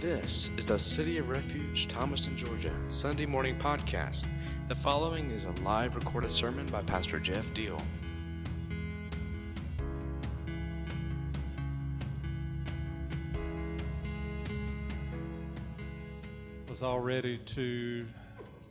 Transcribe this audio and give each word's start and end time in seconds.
This 0.00 0.50
is 0.56 0.68
the 0.68 0.78
City 0.78 1.18
of 1.18 1.28
Refuge, 1.28 1.86
Thomaston, 1.86 2.34
Georgia, 2.34 2.74
Sunday 2.88 3.26
morning 3.26 3.58
podcast. 3.58 4.24
The 4.66 4.74
following 4.74 5.30
is 5.30 5.44
a 5.44 5.50
live 5.62 5.94
recorded 5.94 6.30
sermon 6.30 6.64
by 6.64 6.80
Pastor 6.84 7.20
Jeff 7.20 7.52
Deal. 7.52 7.78
was 16.66 16.82
all 16.82 17.00
ready 17.00 17.36
to 17.36 18.06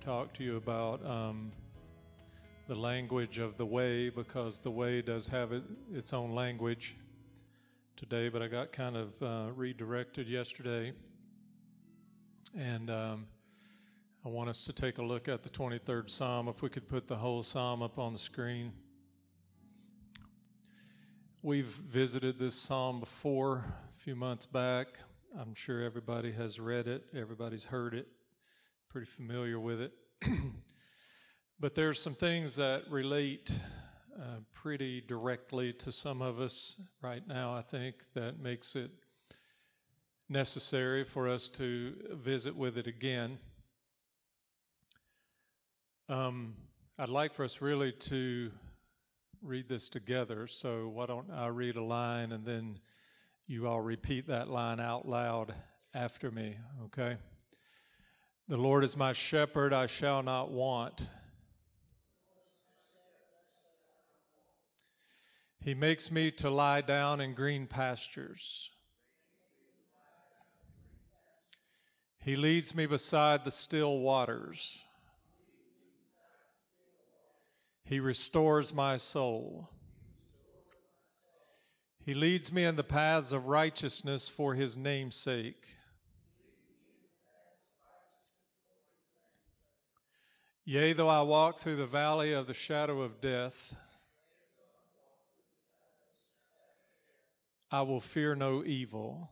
talk 0.02 0.34
to 0.34 0.44
you 0.44 0.58
about 0.58 1.06
um, 1.06 1.52
the 2.68 2.74
language 2.74 3.38
of 3.38 3.56
the 3.56 3.66
way 3.68 4.10
because 4.10 4.58
the 4.58 4.72
way 4.72 5.04
does 5.04 5.28
have 5.28 5.52
it, 5.52 5.62
its 5.94 6.12
own 6.12 6.34
language 6.34 6.96
today, 7.96 8.30
but 8.30 8.42
I 8.42 8.48
got 8.48 8.72
kind 8.72 8.98
of 8.98 9.22
uh, 9.22 9.52
redirected 9.54 10.28
yesterday. 10.28 10.92
And 12.58 12.90
um, 12.90 13.28
I 14.26 14.30
want 14.30 14.50
us 14.50 14.64
to 14.64 14.74
take 14.74 14.98
a 14.98 15.04
look 15.04 15.28
at 15.28 15.44
the 15.44 15.50
23rd 15.50 16.10
Psalm. 16.10 16.48
If 16.48 16.62
we 16.62 16.70
could 16.70 16.88
put 16.88 17.08
the 17.08 17.16
whole 17.16 17.44
Psalm 17.44 17.84
up 17.84 18.00
on 18.00 18.14
the 18.14 18.20
screen. 18.20 18.72
We've 21.42 21.66
visited 21.66 22.40
this 22.40 22.56
Psalm 22.56 23.00
before 23.00 23.66
a 23.90 23.96
few 23.96 24.16
months 24.16 24.46
back. 24.46 24.88
I'm 25.40 25.54
sure 25.54 25.84
everybody 25.84 26.32
has 26.32 26.60
read 26.60 26.88
it, 26.88 27.06
everybody's 27.16 27.64
heard 27.64 27.94
it, 27.94 28.08
pretty 28.90 29.06
familiar 29.06 29.60
with 29.60 29.80
it. 29.80 29.94
but 31.60 31.76
there's 31.76 32.02
some 32.02 32.16
things 32.16 32.56
that 32.56 32.84
relate 32.90 33.54
uh, 34.20 34.40
pretty 34.54 35.02
directly 35.02 35.72
to 35.74 35.92
some 35.92 36.22
of 36.22 36.40
us 36.40 36.82
right 37.02 37.26
now, 37.28 37.54
I 37.54 37.62
think, 37.62 37.96
that 38.16 38.40
makes 38.40 38.76
it 38.76 38.90
necessary 40.30 41.04
for 41.04 41.28
us 41.28 41.48
to 41.48 41.94
visit 42.12 42.56
with 42.56 42.78
it 42.78 42.86
again. 42.86 43.40
Um, 46.08 46.54
I'd 47.00 47.10
like 47.10 47.34
for 47.34 47.44
us 47.44 47.62
really 47.62 47.92
to 47.94 48.52
read 49.42 49.68
this 49.68 49.90
together, 49.90 50.46
so 50.46 50.90
why 50.90 51.08
don't 51.08 51.32
I 51.32 51.48
read 51.48 51.78
a 51.78 51.84
line 51.84 52.32
and 52.32 52.46
then 52.46 52.80
you 53.48 53.68
all 53.68 53.82
repeat 53.82 54.28
that 54.28 54.50
line 54.50 54.80
out 54.80 55.08
loud 55.08 55.56
after 55.96 56.30
me, 56.30 56.58
okay? 56.86 57.18
The 58.48 58.58
Lord 58.58 58.84
is 58.84 58.96
my 58.96 59.14
shepherd, 59.14 59.74
I 59.74 59.88
shall 59.88 60.22
not 60.22 60.52
want. 60.52 61.06
He 65.62 65.74
makes 65.74 66.12
me 66.12 66.30
to 66.32 66.50
lie 66.50 66.82
down 66.82 67.20
in 67.20 67.34
green 67.34 67.66
pastures. 67.66 68.70
He 72.22 72.36
leads 72.36 72.76
me 72.76 72.86
beside 72.86 73.44
the 73.44 73.52
still 73.52 74.00
waters. 74.00 74.80
He 77.86 78.00
restores 78.00 78.74
my 78.74 78.98
soul. 78.98 79.70
He 82.06 82.14
leads 82.14 82.52
me 82.52 82.66
in 82.66 82.76
the 82.76 82.84
paths 82.84 83.34
of 83.34 83.48
righteousness 83.48 84.30
for 84.30 84.54
his 84.54 84.76
name's 84.76 85.16
sake. 85.16 85.76
Yea, 90.66 90.94
though 90.94 91.10
I 91.10 91.22
walk 91.22 91.58
through 91.58 91.78
the 91.78 91.88
valley 91.88 92.32
of 92.32 92.46
the 92.46 92.54
shadow 92.54 93.02
of 93.02 93.20
death, 93.22 93.76
I 97.72 97.82
will 97.82 98.00
fear 98.00 98.36
no 98.36 98.64
evil. 98.64 99.32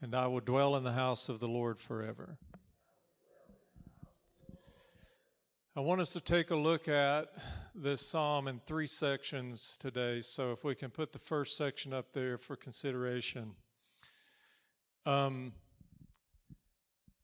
And 0.00 0.14
I 0.14 0.28
will 0.28 0.40
dwell 0.40 0.76
in 0.76 0.84
the 0.84 0.92
house 0.92 1.28
of 1.28 1.40
the 1.40 1.48
Lord 1.48 1.80
forever. 1.80 2.38
I 5.74 5.80
want 5.80 6.00
us 6.00 6.12
to 6.12 6.20
take 6.20 6.52
a 6.52 6.56
look 6.56 6.86
at 6.86 7.32
this 7.74 8.06
psalm 8.06 8.46
in 8.46 8.60
three 8.64 8.86
sections 8.86 9.76
today. 9.80 10.20
So, 10.20 10.52
if 10.52 10.62
we 10.62 10.76
can 10.76 10.90
put 10.90 11.12
the 11.12 11.18
first 11.18 11.56
section 11.56 11.92
up 11.92 12.12
there 12.12 12.38
for 12.38 12.54
consideration. 12.54 13.54
Um, 15.04 15.52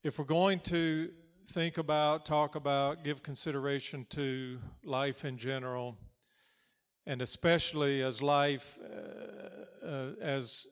if 0.03 0.19
we're 0.19 0.25
going 0.25 0.59
to 0.61 1.11
think 1.47 1.77
about, 1.77 2.25
talk 2.25 2.55
about, 2.55 3.05
give 3.05 3.23
consideration 3.23 4.05
to 4.09 4.59
life 4.83 5.23
in 5.23 5.37
general, 5.37 5.97
and 7.05 7.21
especially 7.21 8.01
as 8.01 8.21
life, 8.21 8.77
uh, 8.83 9.85
uh, 9.85 10.09
as 10.19 10.67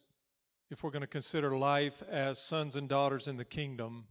if 0.73 0.83
we're 0.83 0.91
going 0.91 1.01
to 1.01 1.07
consider 1.07 1.55
life 1.55 2.03
as 2.09 2.37
sons 2.37 2.75
and 2.75 2.89
daughters 2.89 3.29
in 3.29 3.37
the 3.37 3.45
kingdom 3.45 4.05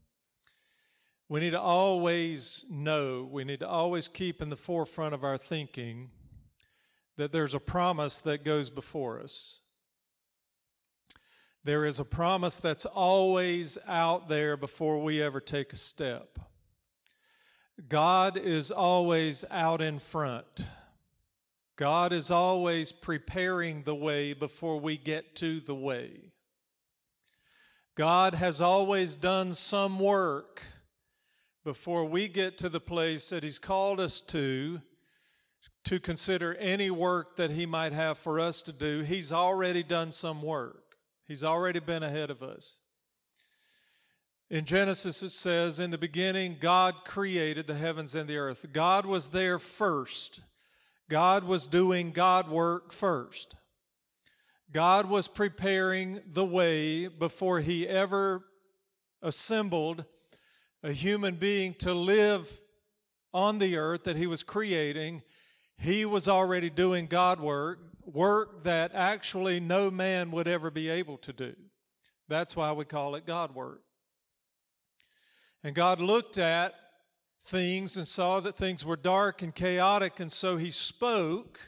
we 1.32 1.40
need 1.40 1.52
to 1.52 1.60
always 1.62 2.66
know, 2.68 3.26
we 3.32 3.44
need 3.44 3.60
to 3.60 3.66
always 3.66 4.06
keep 4.06 4.42
in 4.42 4.50
the 4.50 4.56
forefront 4.56 5.14
of 5.14 5.24
our 5.24 5.38
thinking 5.38 6.10
that 7.16 7.32
there's 7.32 7.54
a 7.54 7.58
promise 7.58 8.20
that 8.20 8.44
goes 8.44 8.68
before 8.68 9.18
us. 9.18 9.60
There 11.64 11.86
is 11.86 11.98
a 11.98 12.04
promise 12.04 12.58
that's 12.58 12.84
always 12.84 13.78
out 13.88 14.28
there 14.28 14.58
before 14.58 15.00
we 15.00 15.22
ever 15.22 15.40
take 15.40 15.72
a 15.72 15.78
step. 15.78 16.38
God 17.88 18.36
is 18.36 18.70
always 18.70 19.42
out 19.50 19.80
in 19.80 20.00
front. 20.00 20.66
God 21.76 22.12
is 22.12 22.30
always 22.30 22.92
preparing 22.92 23.84
the 23.84 23.94
way 23.94 24.34
before 24.34 24.78
we 24.78 24.98
get 24.98 25.34
to 25.36 25.60
the 25.60 25.74
way. 25.74 26.32
God 27.94 28.34
has 28.34 28.60
always 28.60 29.16
done 29.16 29.52
some 29.52 29.98
work 29.98 30.62
before 31.64 32.06
we 32.06 32.26
get 32.26 32.56
to 32.58 32.68
the 32.68 32.80
place 32.80 33.28
that 33.28 33.42
He's 33.42 33.58
called 33.58 34.00
us 34.00 34.20
to, 34.22 34.80
to 35.84 36.00
consider 36.00 36.54
any 36.54 36.90
work 36.90 37.36
that 37.36 37.50
He 37.50 37.66
might 37.66 37.92
have 37.92 38.18
for 38.18 38.40
us 38.40 38.62
to 38.62 38.72
do, 38.72 39.00
He's 39.00 39.32
already 39.32 39.82
done 39.82 40.10
some 40.10 40.42
work. 40.42 40.96
He's 41.26 41.44
already 41.44 41.80
been 41.80 42.02
ahead 42.02 42.30
of 42.30 42.42
us. 42.42 42.78
In 44.50 44.64
Genesis, 44.64 45.22
it 45.22 45.30
says, 45.30 45.78
In 45.78 45.90
the 45.90 45.98
beginning, 45.98 46.56
God 46.60 46.94
created 47.04 47.66
the 47.66 47.74
heavens 47.74 48.14
and 48.14 48.28
the 48.28 48.36
earth. 48.36 48.66
God 48.72 49.06
was 49.06 49.28
there 49.28 49.58
first. 49.58 50.40
God 51.08 51.44
was 51.44 51.66
doing 51.66 52.10
God 52.10 52.50
work 52.50 52.92
first. 52.92 53.56
God 54.72 55.08
was 55.08 55.28
preparing 55.28 56.20
the 56.32 56.44
way 56.44 57.06
before 57.06 57.60
He 57.60 57.86
ever 57.86 58.44
assembled 59.20 60.04
a 60.82 60.92
human 60.92 61.36
being 61.36 61.74
to 61.74 61.94
live 61.94 62.60
on 63.32 63.58
the 63.58 63.76
earth 63.76 64.04
that 64.04 64.16
he 64.16 64.26
was 64.26 64.42
creating, 64.42 65.22
he 65.78 66.04
was 66.04 66.28
already 66.28 66.68
doing 66.68 67.06
God 67.06 67.40
work, 67.40 67.78
work 68.04 68.64
that 68.64 68.92
actually 68.94 69.60
no 69.60 69.90
man 69.90 70.30
would 70.32 70.48
ever 70.48 70.70
be 70.70 70.88
able 70.90 71.16
to 71.18 71.32
do. 71.32 71.54
That's 72.28 72.54
why 72.54 72.72
we 72.72 72.84
call 72.84 73.14
it 73.14 73.26
God 73.26 73.54
work. 73.54 73.82
And 75.64 75.74
God 75.74 76.00
looked 76.00 76.38
at 76.38 76.74
things 77.44 77.96
and 77.96 78.06
saw 78.06 78.40
that 78.40 78.56
things 78.56 78.84
were 78.84 78.96
dark 78.96 79.42
and 79.42 79.54
chaotic, 79.54 80.20
and 80.20 80.30
so 80.30 80.56
he 80.56 80.70
spoke. 80.70 81.60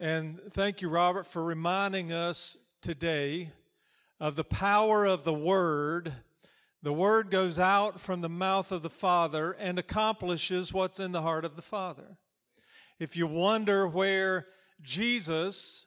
And 0.00 0.40
thank 0.50 0.80
you, 0.80 0.88
Robert, 0.88 1.26
for 1.26 1.42
reminding 1.42 2.12
us 2.12 2.56
today 2.80 3.50
of 4.20 4.36
the 4.36 4.44
power 4.44 5.04
of 5.04 5.24
the 5.24 5.34
Word 5.34 6.12
the 6.82 6.92
word 6.92 7.30
goes 7.30 7.58
out 7.58 8.00
from 8.00 8.20
the 8.20 8.28
mouth 8.28 8.70
of 8.70 8.82
the 8.82 8.90
Father 8.90 9.52
and 9.52 9.78
accomplishes 9.78 10.72
what's 10.72 11.00
in 11.00 11.10
the 11.10 11.22
heart 11.22 11.44
of 11.44 11.56
the 11.56 11.62
Father. 11.62 12.16
If 13.00 13.16
you 13.16 13.26
wonder 13.26 13.88
where 13.88 14.46
Jesus, 14.80 15.86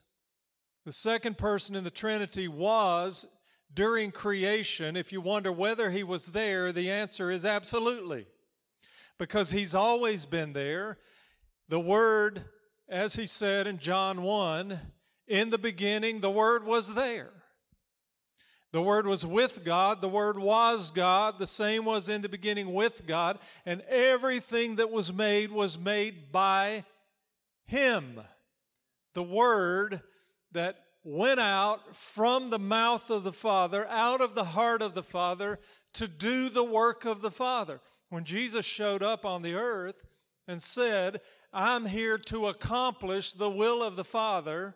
the 0.85 0.91
second 0.91 1.37
person 1.37 1.77
in 1.77 1.85
the 1.85 1.91
Trinity, 1.91 2.49
was 2.49 3.25
during 3.73 4.11
creation, 4.11 4.97
if 4.97 5.13
you 5.13 5.21
wonder 5.21 5.49
whether 5.49 5.89
he 5.89 6.03
was 6.03 6.27
there, 6.27 6.73
the 6.73 6.91
answer 6.91 7.31
is 7.31 7.45
absolutely. 7.45 8.27
Because 9.17 9.51
he's 9.51 9.73
always 9.73 10.25
been 10.25 10.51
there. 10.51 10.97
The 11.69 11.79
Word, 11.79 12.43
as 12.91 13.15
he 13.15 13.25
said 13.25 13.67
in 13.67 13.77
John 13.77 14.21
1, 14.21 14.77
In 15.27 15.49
the 15.49 15.57
beginning, 15.57 16.19
the 16.19 16.29
Word 16.29 16.65
was 16.65 16.93
there. 16.93 17.31
The 18.73 18.81
Word 18.81 19.07
was 19.07 19.25
with 19.25 19.63
God. 19.63 20.01
The 20.01 20.09
Word 20.09 20.37
was 20.37 20.91
God. 20.91 21.39
The 21.39 21.47
same 21.47 21.85
was 21.85 22.09
in 22.09 22.21
the 22.21 22.29
beginning 22.29 22.73
with 22.73 23.07
God. 23.07 23.39
And 23.65 23.81
everything 23.87 24.75
that 24.75 24.91
was 24.91 25.11
made 25.11 25.51
was 25.51 25.79
made 25.79 26.33
by 26.33 26.83
Him. 27.65 28.19
The 29.13 29.23
Word 29.23 30.01
that 30.51 30.75
went 31.03 31.39
out 31.39 31.95
from 31.95 32.49
the 32.49 32.59
mouth 32.59 33.09
of 33.09 33.23
the 33.23 33.33
Father, 33.33 33.87
out 33.87 34.19
of 34.19 34.35
the 34.35 34.43
heart 34.43 34.81
of 34.81 34.93
the 34.93 35.03
Father, 35.03 35.59
to 35.93 36.07
do 36.07 36.49
the 36.49 36.63
work 36.63 37.05
of 37.05 37.21
the 37.21 37.31
Father. 37.31 37.79
When 38.09 38.25
Jesus 38.25 38.65
showed 38.65 39.01
up 39.01 39.25
on 39.25 39.41
the 39.41 39.55
earth 39.55 40.05
and 40.47 40.61
said, 40.61 41.21
I'm 41.53 41.85
here 41.85 42.17
to 42.17 42.47
accomplish 42.47 43.33
the 43.33 43.49
will 43.49 43.83
of 43.83 43.95
the 43.95 44.03
Father, 44.05 44.75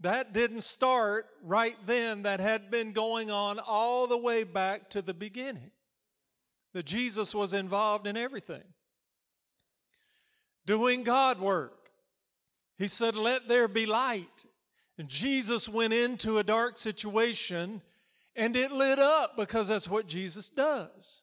that 0.00 0.32
didn't 0.32 0.62
start 0.62 1.26
right 1.42 1.76
then. 1.86 2.22
That 2.22 2.40
had 2.40 2.70
been 2.70 2.92
going 2.92 3.30
on 3.30 3.58
all 3.58 4.06
the 4.06 4.18
way 4.18 4.44
back 4.44 4.90
to 4.90 5.02
the 5.02 5.14
beginning. 5.14 5.70
That 6.72 6.86
Jesus 6.86 7.34
was 7.34 7.52
involved 7.52 8.06
in 8.06 8.16
everything. 8.16 8.62
Doing 10.66 11.02
God 11.02 11.40
work. 11.40 11.90
He 12.76 12.88
said, 12.88 13.16
Let 13.16 13.48
there 13.48 13.68
be 13.68 13.86
light. 13.86 14.44
And 14.98 15.08
Jesus 15.08 15.68
went 15.68 15.92
into 15.92 16.38
a 16.38 16.44
dark 16.44 16.76
situation 16.76 17.80
and 18.34 18.54
it 18.56 18.72
lit 18.72 18.98
up 18.98 19.36
because 19.36 19.68
that's 19.68 19.88
what 19.88 20.06
Jesus 20.06 20.48
does. 20.48 21.22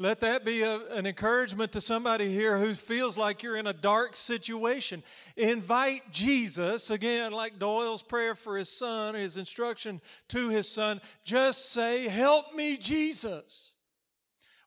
Let 0.00 0.20
that 0.20 0.46
be 0.46 0.62
a, 0.62 0.78
an 0.92 1.04
encouragement 1.04 1.72
to 1.72 1.80
somebody 1.82 2.32
here 2.32 2.56
who 2.56 2.74
feels 2.74 3.18
like 3.18 3.42
you're 3.42 3.58
in 3.58 3.66
a 3.66 3.74
dark 3.74 4.16
situation. 4.16 5.02
Invite 5.36 6.10
Jesus, 6.10 6.88
again, 6.88 7.32
like 7.32 7.58
Doyle's 7.58 8.00
prayer 8.00 8.34
for 8.34 8.56
his 8.56 8.70
son, 8.70 9.14
his 9.14 9.36
instruction 9.36 10.00
to 10.28 10.48
his 10.48 10.66
son, 10.66 11.02
just 11.22 11.72
say, 11.72 12.08
Help 12.08 12.54
me, 12.54 12.78
Jesus. 12.78 13.74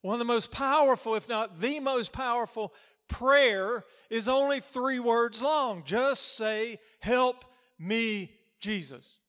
One 0.03 0.13
of 0.13 0.19
the 0.19 0.25
most 0.25 0.51
powerful, 0.51 1.15
if 1.15 1.27
not 1.27 1.59
the 1.59 1.79
most 1.79 2.11
powerful 2.11 2.71
prayer, 3.07 3.85
is 4.11 4.29
only 4.29 4.59
three 4.59 4.99
words 4.99 5.41
long. 5.41 5.81
Just 5.83 6.37
say, 6.37 6.77
Help 6.99 7.43
me, 7.79 8.35
Jesus. 8.59 9.19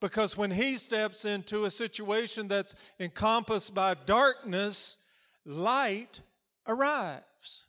Because 0.00 0.36
when 0.36 0.52
he 0.52 0.76
steps 0.76 1.24
into 1.24 1.64
a 1.64 1.70
situation 1.70 2.46
that's 2.46 2.76
encompassed 3.00 3.74
by 3.74 3.94
darkness, 3.94 4.98
light 5.44 6.20
arrives. 6.66 7.64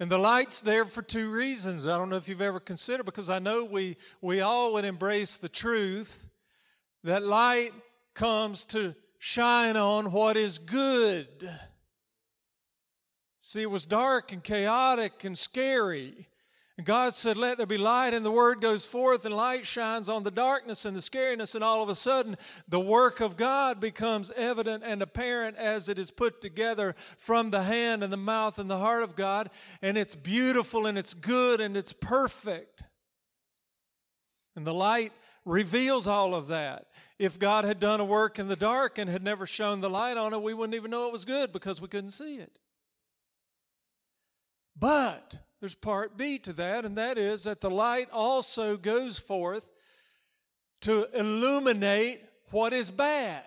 And 0.00 0.10
the 0.10 0.18
light's 0.18 0.62
there 0.62 0.84
for 0.84 1.02
two 1.02 1.30
reasons. 1.30 1.86
I 1.86 1.96
don't 1.96 2.10
know 2.10 2.16
if 2.16 2.28
you've 2.28 2.40
ever 2.40 2.58
considered, 2.58 3.06
because 3.06 3.30
I 3.30 3.38
know 3.38 3.64
we, 3.64 3.96
we 4.20 4.40
all 4.40 4.72
would 4.72 4.84
embrace 4.84 5.38
the 5.38 5.48
truth 5.48 6.28
that 7.04 7.22
light 7.22 7.72
comes 8.14 8.64
to 8.64 8.94
shine 9.18 9.76
on 9.76 10.10
what 10.10 10.36
is 10.36 10.58
good. 10.58 11.48
See, 13.40 13.62
it 13.62 13.70
was 13.70 13.84
dark 13.84 14.32
and 14.32 14.42
chaotic 14.42 15.24
and 15.24 15.38
scary. 15.38 16.28
And 16.78 16.86
God 16.86 17.12
said, 17.12 17.36
Let 17.36 17.58
there 17.58 17.66
be 17.66 17.76
light, 17.76 18.14
and 18.14 18.24
the 18.24 18.30
word 18.30 18.60
goes 18.60 18.86
forth, 18.86 19.26
and 19.26 19.34
light 19.34 19.66
shines 19.66 20.08
on 20.08 20.22
the 20.22 20.30
darkness 20.30 20.86
and 20.86 20.96
the 20.96 21.02
scariness, 21.02 21.54
and 21.54 21.62
all 21.62 21.82
of 21.82 21.90
a 21.90 21.94
sudden, 21.94 22.36
the 22.66 22.80
work 22.80 23.20
of 23.20 23.36
God 23.36 23.78
becomes 23.78 24.30
evident 24.36 24.82
and 24.86 25.02
apparent 25.02 25.56
as 25.58 25.90
it 25.90 25.98
is 25.98 26.10
put 26.10 26.40
together 26.40 26.94
from 27.18 27.50
the 27.50 27.62
hand 27.62 28.02
and 28.02 28.12
the 28.12 28.16
mouth 28.16 28.58
and 28.58 28.70
the 28.70 28.78
heart 28.78 29.02
of 29.02 29.14
God, 29.14 29.50
and 29.82 29.98
it's 29.98 30.14
beautiful 30.14 30.86
and 30.86 30.96
it's 30.96 31.12
good 31.12 31.60
and 31.60 31.76
it's 31.76 31.92
perfect. 31.92 32.82
And 34.56 34.66
the 34.66 34.74
light 34.74 35.12
reveals 35.44 36.06
all 36.06 36.34
of 36.34 36.48
that. 36.48 36.86
If 37.18 37.38
God 37.38 37.64
had 37.64 37.80
done 37.80 38.00
a 38.00 38.04
work 38.04 38.38
in 38.38 38.48
the 38.48 38.56
dark 38.56 38.96
and 38.96 39.10
had 39.10 39.22
never 39.22 39.46
shone 39.46 39.80
the 39.80 39.90
light 39.90 40.16
on 40.16 40.32
it, 40.32 40.42
we 40.42 40.54
wouldn't 40.54 40.74
even 40.74 40.90
know 40.90 41.06
it 41.06 41.12
was 41.12 41.24
good 41.24 41.52
because 41.52 41.80
we 41.80 41.88
couldn't 41.88 42.10
see 42.10 42.36
it. 42.36 42.58
But 44.76 45.36
there's 45.62 45.76
part 45.76 46.16
B 46.16 46.40
to 46.40 46.52
that, 46.54 46.84
and 46.84 46.98
that 46.98 47.16
is 47.16 47.44
that 47.44 47.60
the 47.60 47.70
light 47.70 48.08
also 48.12 48.76
goes 48.76 49.16
forth 49.16 49.70
to 50.80 51.06
illuminate 51.16 52.20
what 52.50 52.72
is 52.72 52.90
bad 52.90 53.44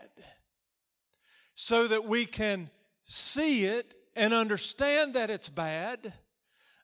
so 1.55 1.89
that 1.89 2.05
we 2.05 2.25
can 2.25 2.69
see 3.03 3.65
it 3.65 3.95
and 4.15 4.33
understand 4.33 5.15
that 5.15 5.29
it's 5.29 5.49
bad, 5.49 6.13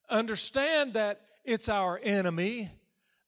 understand 0.09 0.95
that 0.95 1.21
it's 1.45 1.69
our 1.69 1.97
enemy, 2.03 2.69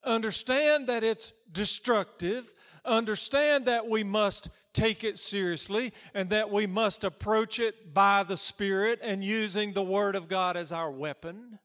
understand 0.04 0.88
that 0.88 1.04
it's 1.04 1.32
destructive, 1.50 2.52
understand 2.84 3.64
that 3.64 3.88
we 3.88 4.04
must 4.04 4.50
take 4.74 5.04
it 5.04 5.18
seriously 5.18 5.90
and 6.12 6.28
that 6.28 6.50
we 6.50 6.66
must 6.66 7.02
approach 7.02 7.58
it 7.58 7.94
by 7.94 8.22
the 8.24 8.36
Spirit 8.36 8.98
and 9.02 9.24
using 9.24 9.72
the 9.72 9.82
Word 9.82 10.16
of 10.16 10.28
God 10.28 10.58
as 10.58 10.70
our 10.70 10.90
weapon. 10.90 11.58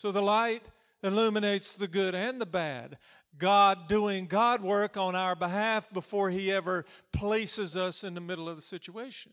So 0.00 0.10
the 0.10 0.22
light 0.22 0.62
illuminates 1.02 1.76
the 1.76 1.86
good 1.86 2.14
and 2.14 2.40
the 2.40 2.46
bad. 2.46 2.96
God 3.36 3.86
doing 3.86 4.24
God 4.24 4.62
work 4.62 4.96
on 4.96 5.14
our 5.14 5.36
behalf 5.36 5.92
before 5.92 6.30
He 6.30 6.50
ever 6.50 6.86
places 7.12 7.76
us 7.76 8.02
in 8.02 8.14
the 8.14 8.20
middle 8.20 8.48
of 8.48 8.56
the 8.56 8.62
situation. 8.62 9.30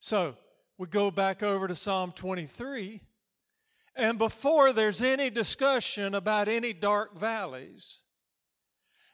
So 0.00 0.38
we 0.78 0.86
go 0.86 1.10
back 1.10 1.42
over 1.42 1.68
to 1.68 1.74
Psalm 1.74 2.12
23, 2.12 3.02
and 3.96 4.16
before 4.16 4.72
there's 4.72 5.02
any 5.02 5.28
discussion 5.28 6.14
about 6.14 6.48
any 6.48 6.72
dark 6.72 7.18
valleys, 7.18 7.98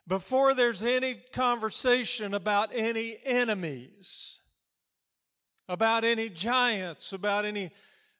before 0.07 0.53
there's 0.53 0.81
any 0.81 1.15
conversation 1.33 2.33
about 2.33 2.69
any 2.73 3.17
enemies, 3.25 4.39
about 5.67 6.05
any 6.05 6.29
giants, 6.29 7.11
about 7.11 7.43
any 7.43 7.71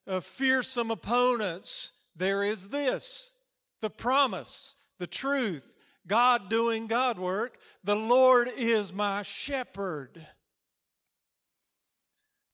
of 0.07 0.25
fearsome 0.25 0.91
opponents, 0.91 1.91
there 2.15 2.43
is 2.43 2.69
this 2.69 3.33
the 3.81 3.89
promise, 3.89 4.75
the 4.99 5.07
truth, 5.07 5.77
God 6.07 6.49
doing 6.49 6.87
God 6.87 7.17
work. 7.17 7.57
The 7.83 7.95
Lord 7.95 8.49
is 8.55 8.93
my 8.93 9.23
shepherd. 9.23 10.25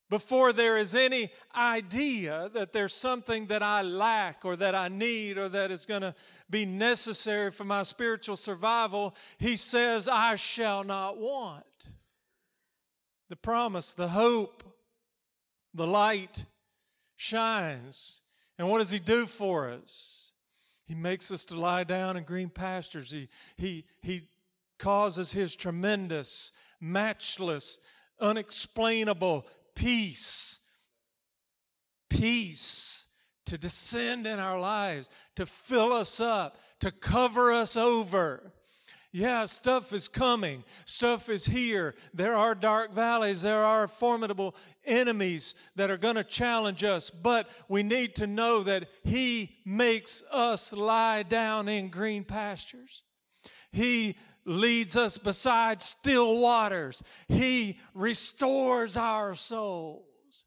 Before 0.10 0.54
there 0.54 0.78
is 0.78 0.96
any 0.96 1.32
idea 1.54 2.50
that 2.54 2.72
there's 2.72 2.94
something 2.94 3.48
that 3.48 3.62
I 3.62 3.82
lack 3.82 4.46
or 4.46 4.56
that 4.56 4.74
I 4.74 4.88
need 4.88 5.38
or 5.38 5.50
that 5.50 5.70
is 5.70 5.86
going 5.86 6.02
to 6.02 6.16
be 6.50 6.66
necessary 6.66 7.52
for 7.52 7.66
my 7.66 7.84
spiritual 7.84 8.38
survival, 8.38 9.16
he 9.38 9.58
says, 9.58 10.08
I 10.08 10.36
shall 10.36 10.86
not 10.86 11.18
want. 11.18 11.66
The 13.30 13.36
promise, 13.36 13.94
the 13.94 14.08
hope, 14.08 14.64
the 15.74 15.88
light, 15.88 16.46
shines. 17.18 18.22
And 18.58 18.70
what 18.70 18.80
does 18.80 18.92
He 18.92 19.00
do 19.00 19.26
for 19.26 19.70
us? 19.70 20.32
He 20.86 20.96
makes 20.96 21.32
us 21.32 21.44
to 21.46 21.60
lie 21.60 21.84
down 21.84 22.16
in 22.16 22.24
green 22.24 22.50
pastures. 22.50 23.12
He, 23.12 23.28
he, 23.58 23.84
he 24.02 24.30
causes 24.80 25.34
His 25.34 25.54
tremendous, 25.56 26.54
matchless, 26.80 27.80
unexplainable 28.22 29.46
peace, 29.76 30.60
peace 32.10 33.08
to 33.46 33.58
descend 33.58 34.28
in 34.28 34.40
our 34.40 34.60
lives, 34.60 35.10
to 35.36 35.46
fill 35.46 35.94
us 35.94 36.20
up, 36.20 36.58
to 36.80 36.92
cover 36.92 37.52
us 37.52 37.76
over. 37.76 38.54
Yeah, 39.18 39.46
stuff 39.46 39.94
is 39.94 40.08
coming. 40.08 40.64
Stuff 40.86 41.28
is 41.28 41.44
here. 41.44 41.96
There 42.14 42.36
are 42.36 42.54
dark 42.54 42.94
valleys. 42.94 43.42
There 43.42 43.64
are 43.64 43.88
formidable 43.88 44.56
enemies 44.86 45.56
that 45.76 45.90
are 45.90 45.98
going 45.98 46.18
to 46.18 46.24
challenge 46.24 46.84
us. 46.84 47.10
But 47.10 47.50
we 47.68 47.82
need 47.82 48.14
to 48.18 48.28
know 48.28 48.62
that 48.62 48.90
He 49.04 49.58
makes 49.66 50.24
us 50.32 50.72
lie 50.72 51.24
down 51.24 51.68
in 51.68 51.90
green 51.90 52.26
pastures. 52.26 53.02
He 53.72 54.20
leads 54.46 54.96
us 54.96 55.18
beside 55.18 55.82
still 55.82 56.38
waters. 56.38 57.02
He 57.28 57.80
restores 57.96 58.98
our 58.98 59.34
souls. 59.34 60.46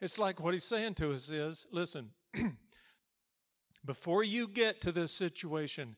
It's 0.00 0.16
like 0.16 0.38
what 0.38 0.54
He's 0.54 0.62
saying 0.62 0.94
to 0.94 1.12
us 1.12 1.28
is 1.28 1.66
listen, 1.72 2.10
before 3.84 4.22
you 4.22 4.46
get 4.46 4.80
to 4.82 4.92
this 4.92 5.10
situation, 5.10 5.96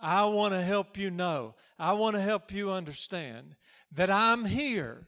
I 0.00 0.24
want 0.26 0.54
to 0.54 0.62
help 0.62 0.96
you 0.96 1.10
know, 1.10 1.54
I 1.78 1.92
want 1.92 2.16
to 2.16 2.22
help 2.22 2.52
you 2.52 2.70
understand 2.70 3.56
that 3.92 4.10
I'm 4.10 4.44
here. 4.44 5.06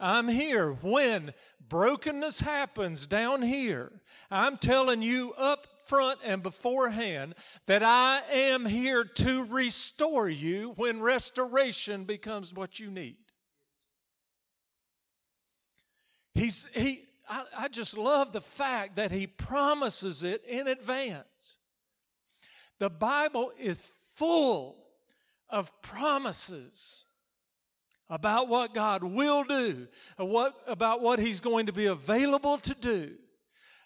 I'm 0.00 0.28
here 0.28 0.72
when 0.72 1.34
brokenness 1.68 2.40
happens 2.40 3.06
down 3.06 3.42
here. 3.42 3.90
I'm 4.30 4.56
telling 4.56 5.02
you 5.02 5.32
up 5.36 5.66
front 5.86 6.20
and 6.24 6.42
beforehand 6.42 7.34
that 7.66 7.82
I 7.82 8.20
am 8.30 8.66
here 8.66 9.04
to 9.04 9.44
restore 9.46 10.28
you 10.28 10.74
when 10.76 11.00
restoration 11.00 12.04
becomes 12.04 12.52
what 12.52 12.78
you 12.78 12.90
need. 12.90 13.16
He's, 16.34 16.68
he, 16.74 17.02
I, 17.28 17.44
I 17.58 17.68
just 17.68 17.98
love 17.98 18.32
the 18.32 18.40
fact 18.40 18.96
that 18.96 19.10
he 19.10 19.26
promises 19.26 20.22
it 20.22 20.44
in 20.46 20.68
advance. 20.68 21.58
The 22.78 22.90
Bible 22.90 23.52
is 23.58 23.80
full 24.14 24.76
of 25.50 25.70
promises 25.82 27.04
about 28.10 28.48
what 28.48 28.72
God 28.72 29.02
will 29.02 29.44
do, 29.44 29.88
what, 30.16 30.54
about 30.66 31.00
what 31.00 31.18
He's 31.18 31.40
going 31.40 31.66
to 31.66 31.72
be 31.72 31.86
available 31.86 32.58
to 32.58 32.74
do, 32.74 33.14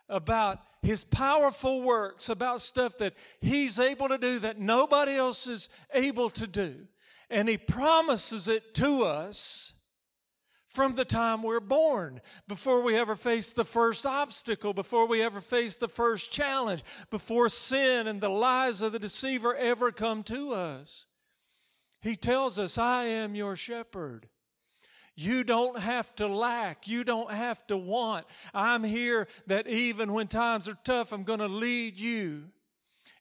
about 0.08 0.60
His 0.82 1.04
powerful 1.04 1.82
works, 1.82 2.28
about 2.28 2.60
stuff 2.60 2.98
that 2.98 3.14
He's 3.40 3.78
able 3.78 4.08
to 4.08 4.18
do 4.18 4.38
that 4.40 4.58
nobody 4.58 5.16
else 5.16 5.46
is 5.46 5.68
able 5.92 6.30
to 6.30 6.46
do. 6.46 6.86
And 7.30 7.48
He 7.48 7.56
promises 7.56 8.46
it 8.46 8.74
to 8.74 9.04
us 9.04 9.71
from 10.72 10.94
the 10.94 11.04
time 11.04 11.42
we're 11.42 11.60
born, 11.60 12.18
before 12.48 12.80
we 12.82 12.96
ever 12.96 13.14
face 13.14 13.52
the 13.52 13.64
first 13.64 14.06
obstacle, 14.06 14.72
before 14.72 15.06
we 15.06 15.20
ever 15.20 15.42
face 15.42 15.76
the 15.76 15.86
first 15.86 16.32
challenge, 16.32 16.82
before 17.10 17.50
sin 17.50 18.06
and 18.06 18.22
the 18.22 18.30
lies 18.30 18.80
of 18.80 18.92
the 18.92 18.98
deceiver 18.98 19.54
ever 19.54 19.92
come 19.92 20.22
to 20.22 20.52
us. 20.52 21.04
He 22.00 22.16
tells 22.16 22.58
us, 22.58 22.78
I 22.78 23.04
am 23.04 23.34
your 23.34 23.54
shepherd. 23.54 24.28
You 25.14 25.44
don't 25.44 25.78
have 25.78 26.14
to 26.16 26.26
lack. 26.26 26.88
You 26.88 27.04
don't 27.04 27.30
have 27.30 27.66
to 27.66 27.76
want. 27.76 28.24
I'm 28.54 28.82
here 28.82 29.28
that 29.48 29.66
even 29.66 30.14
when 30.14 30.26
times 30.26 30.70
are 30.70 30.78
tough, 30.84 31.12
I'm 31.12 31.24
going 31.24 31.40
to 31.40 31.48
lead 31.48 31.98
you 31.98 32.44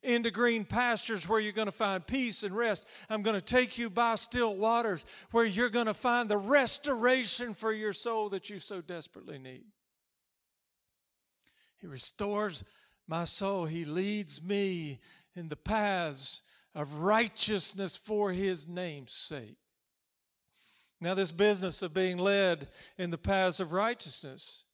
into 0.03 0.31
green 0.31 0.65
pastures 0.65 1.27
where 1.27 1.39
you're 1.39 1.51
going 1.51 1.67
to 1.67 1.71
find 1.71 2.05
peace 2.05 2.43
and 2.43 2.55
rest. 2.55 2.85
I'm 3.09 3.21
going 3.21 3.39
to 3.39 3.45
take 3.45 3.77
you 3.77 3.89
by 3.89 4.15
still 4.15 4.55
waters 4.55 5.05
where 5.31 5.45
you're 5.45 5.69
going 5.69 5.85
to 5.85 5.93
find 5.93 6.29
the 6.29 6.37
restoration 6.37 7.53
for 7.53 7.71
your 7.71 7.93
soul 7.93 8.29
that 8.29 8.49
you 8.49 8.59
so 8.59 8.81
desperately 8.81 9.37
need. 9.37 9.65
He 11.79 11.87
restores 11.87 12.63
my 13.07 13.25
soul. 13.25 13.65
He 13.65 13.85
leads 13.85 14.41
me 14.41 14.99
in 15.35 15.49
the 15.49 15.55
paths 15.55 16.41
of 16.73 16.95
righteousness 16.95 17.95
for 17.95 18.31
his 18.31 18.67
name's 18.67 19.11
sake. 19.11 19.57
Now, 20.99 21.15
this 21.15 21.31
business 21.31 21.81
of 21.81 21.93
being 21.93 22.17
led 22.17 22.67
in 22.97 23.09
the 23.09 23.17
paths 23.17 23.59
of 23.59 23.71
righteousness 23.71 24.65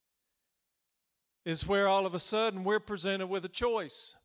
is 1.45 1.65
where 1.65 1.87
all 1.87 2.05
of 2.05 2.13
a 2.13 2.19
sudden 2.19 2.65
we're 2.65 2.81
presented 2.81 3.27
with 3.27 3.45
a 3.45 3.49
choice. 3.49 4.15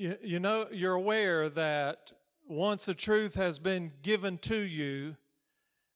You, 0.00 0.16
you 0.22 0.40
know, 0.40 0.66
you're 0.72 0.94
aware 0.94 1.50
that 1.50 2.12
once 2.48 2.86
the 2.86 2.94
truth 2.94 3.34
has 3.34 3.58
been 3.58 3.92
given 4.00 4.38
to 4.38 4.56
you, 4.56 5.14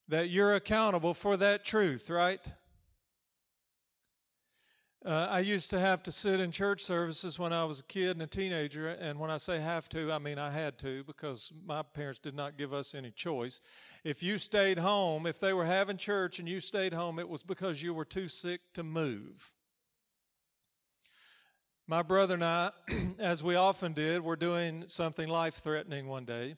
that 0.09 0.29
you're 0.29 0.57
accountable 0.57 1.15
for 1.15 1.39
that 1.39 1.65
truth, 1.65 2.11
right? 2.11 2.47
Uh, 5.07 5.29
I 5.31 5.39
used 5.41 5.71
to 5.71 5.81
have 5.81 6.03
to 6.03 6.13
sit 6.13 6.39
in 6.39 6.53
church 6.53 6.85
services 6.85 7.39
when 7.39 7.55
I 7.55 7.65
was 7.65 7.81
a 7.81 7.85
kid 7.85 8.11
and 8.11 8.21
a 8.21 8.27
teenager, 8.27 8.89
and 8.89 9.19
when 9.19 9.31
I 9.31 9.39
say 9.39 9.59
have 9.59 9.89
to, 9.89 10.13
I 10.13 10.19
mean 10.19 10.39
I 10.39 10.51
had 10.51 10.79
to 10.81 11.03
because 11.05 11.51
my 11.65 11.81
parents 11.81 12.19
did 12.19 12.35
not 12.35 12.59
give 12.59 12.75
us 12.75 12.95
any 12.95 13.11
choice. 13.11 13.63
If 14.05 14.23
you 14.23 14.37
stayed 14.37 14.77
home, 14.77 15.25
if 15.27 15.41
they 15.41 15.55
were 15.55 15.65
having 15.65 15.97
church 15.97 16.39
and 16.39 16.47
you 16.47 16.61
stayed 16.61 16.93
home, 16.93 17.19
it 17.19 17.29
was 17.31 17.43
because 17.43 17.83
you 17.83 17.95
were 17.95 18.05
too 18.05 18.29
sick 18.29 18.61
to 18.75 18.83
move. 18.83 19.55
My 21.87 22.01
brother 22.01 22.33
and 22.33 22.45
I, 22.45 22.71
as 23.19 23.43
we 23.43 23.57
often 23.57 23.93
did, 23.93 24.23
were 24.23 24.37
doing 24.37 24.85
something 24.87 25.29
life 25.29 25.57
threatening 25.57 26.09
one 26.09 26.25
day. 26.25 26.57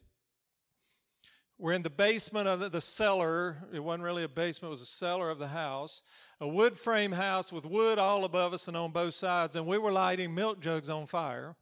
We're 1.59 1.73
in 1.73 1.83
the 1.83 1.90
basement 1.90 2.47
of 2.47 2.71
the 2.71 2.80
cellar. 2.80 3.56
It 3.73 3.80
wasn't 3.80 4.04
really 4.04 4.23
a 4.23 4.28
basement, 4.28 4.68
it 4.68 4.71
was 4.71 4.83
a 4.83 4.87
cellar 4.87 5.30
of 5.30 5.40
the 5.40 5.49
house. 5.49 6.04
A 6.40 6.47
wood 6.47 6.78
frame 6.78 7.11
house 7.11 7.52
with 7.52 7.66
wood 7.66 7.99
all 7.99 8.25
above 8.25 8.52
us 8.52 8.68
and 8.68 8.76
on 8.76 8.92
both 8.92 9.14
sides. 9.14 9.56
And 9.56 9.66
we 9.66 9.78
were 9.78 9.90
lighting 9.90 10.33
milk 10.33 10.61
jugs 10.61 10.88
on 10.88 11.06
fire 11.06 11.56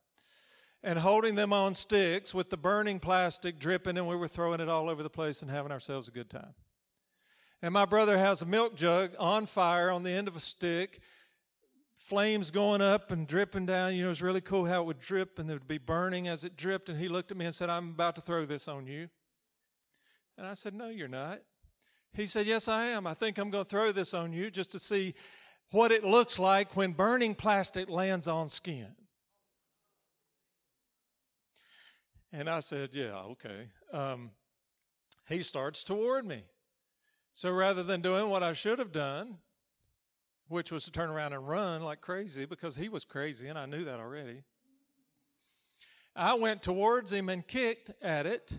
and 0.82 0.98
holding 0.98 1.34
them 1.34 1.54
on 1.54 1.74
sticks 1.74 2.34
with 2.34 2.50
the 2.50 2.58
burning 2.58 3.00
plastic 3.00 3.58
dripping, 3.58 3.96
and 3.96 4.06
we 4.06 4.16
were 4.16 4.28
throwing 4.28 4.60
it 4.60 4.68
all 4.68 4.90
over 4.90 5.02
the 5.02 5.08
place 5.08 5.40
and 5.40 5.50
having 5.50 5.72
ourselves 5.72 6.06
a 6.06 6.10
good 6.10 6.28
time. 6.28 6.52
And 7.62 7.72
my 7.72 7.86
brother 7.86 8.18
has 8.18 8.42
a 8.42 8.46
milk 8.46 8.76
jug 8.76 9.12
on 9.18 9.46
fire 9.46 9.90
on 9.90 10.02
the 10.02 10.10
end 10.10 10.28
of 10.28 10.36
a 10.36 10.40
stick, 10.40 11.00
flames 11.94 12.50
going 12.50 12.80
up 12.80 13.10
and 13.10 13.26
dripping 13.26 13.66
down. 13.66 13.94
You 13.94 14.02
know, 14.02 14.06
it 14.06 14.08
was 14.08 14.22
really 14.22 14.40
cool 14.40 14.66
how 14.66 14.82
it 14.82 14.86
would 14.86 15.00
drip 15.00 15.38
and 15.38 15.50
it 15.50 15.54
would 15.54 15.68
be 15.68 15.78
burning 15.78 16.28
as 16.28 16.44
it 16.44 16.56
dripped. 16.56 16.88
And 16.88 16.98
he 16.98 17.08
looked 17.08 17.30
at 17.30 17.36
me 17.36 17.46
and 17.46 17.54
said, 17.54 17.70
I'm 17.70 17.90
about 17.90 18.16
to 18.16 18.20
throw 18.20 18.44
this 18.44 18.68
on 18.68 18.86
you. 18.86 19.08
And 20.36 20.46
I 20.46 20.54
said, 20.54 20.74
No, 20.74 20.88
you're 20.88 21.08
not. 21.08 21.40
He 22.12 22.26
said, 22.26 22.46
Yes, 22.46 22.68
I 22.68 22.86
am. 22.86 23.06
I 23.06 23.14
think 23.14 23.38
I'm 23.38 23.50
going 23.50 23.64
to 23.64 23.70
throw 23.70 23.92
this 23.92 24.14
on 24.14 24.32
you 24.32 24.50
just 24.50 24.72
to 24.72 24.78
see 24.78 25.14
what 25.70 25.92
it 25.92 26.04
looks 26.04 26.38
like 26.38 26.76
when 26.76 26.92
burning 26.92 27.34
plastic 27.34 27.88
lands 27.88 28.28
on 28.28 28.48
skin. 28.48 28.94
And 32.32 32.50
I 32.50 32.60
said, 32.60 32.90
Yeah, 32.92 33.16
okay. 33.16 33.68
Um, 33.92 34.30
he 35.28 35.42
starts 35.42 35.84
toward 35.84 36.26
me. 36.26 36.42
So 37.32 37.50
rather 37.50 37.82
than 37.82 38.00
doing 38.00 38.28
what 38.28 38.42
I 38.42 38.52
should 38.52 38.78
have 38.78 38.92
done, 38.92 39.38
which 40.48 40.70
was 40.70 40.84
to 40.84 40.90
turn 40.90 41.10
around 41.10 41.32
and 41.32 41.48
run 41.48 41.82
like 41.82 42.00
crazy 42.00 42.44
because 42.44 42.76
he 42.76 42.88
was 42.88 43.04
crazy 43.04 43.48
and 43.48 43.58
I 43.58 43.66
knew 43.66 43.84
that 43.84 44.00
already, 44.00 44.42
I 46.16 46.34
went 46.34 46.62
towards 46.62 47.12
him 47.12 47.28
and 47.28 47.46
kicked 47.46 47.90
at 48.02 48.26
it 48.26 48.52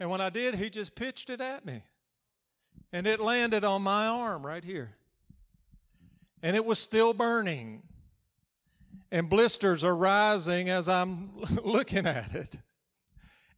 and 0.00 0.08
when 0.08 0.22
I 0.22 0.30
did, 0.30 0.54
he 0.54 0.70
just 0.70 0.94
pitched 0.94 1.28
it 1.28 1.42
at 1.42 1.66
me. 1.66 1.84
And 2.90 3.06
it 3.06 3.20
landed 3.20 3.64
on 3.64 3.82
my 3.82 4.06
arm 4.06 4.44
right 4.44 4.64
here. 4.64 4.96
And 6.42 6.56
it 6.56 6.64
was 6.64 6.78
still 6.78 7.12
burning. 7.12 7.82
And 9.12 9.28
blisters 9.28 9.84
are 9.84 9.94
rising 9.94 10.70
as 10.70 10.88
I'm 10.88 11.36
looking 11.62 12.06
at 12.06 12.34
it. 12.34 12.56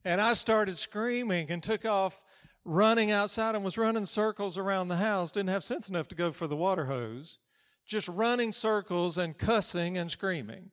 And 0.04 0.20
I 0.20 0.34
started 0.34 0.76
screaming 0.76 1.48
and 1.50 1.62
took 1.62 1.84
off 1.84 2.20
running 2.64 3.12
outside 3.12 3.54
and 3.54 3.64
was 3.64 3.78
running 3.78 4.04
circles 4.04 4.58
around 4.58 4.88
the 4.88 4.96
house. 4.96 5.30
Didn't 5.30 5.50
have 5.50 5.62
sense 5.62 5.88
enough 5.88 6.08
to 6.08 6.16
go 6.16 6.32
for 6.32 6.48
the 6.48 6.56
water 6.56 6.86
hose. 6.86 7.38
Just 7.86 8.08
running 8.08 8.52
circles 8.52 9.18
and 9.18 9.36
cussing 9.36 9.98
and 9.98 10.10
screaming. 10.10 10.70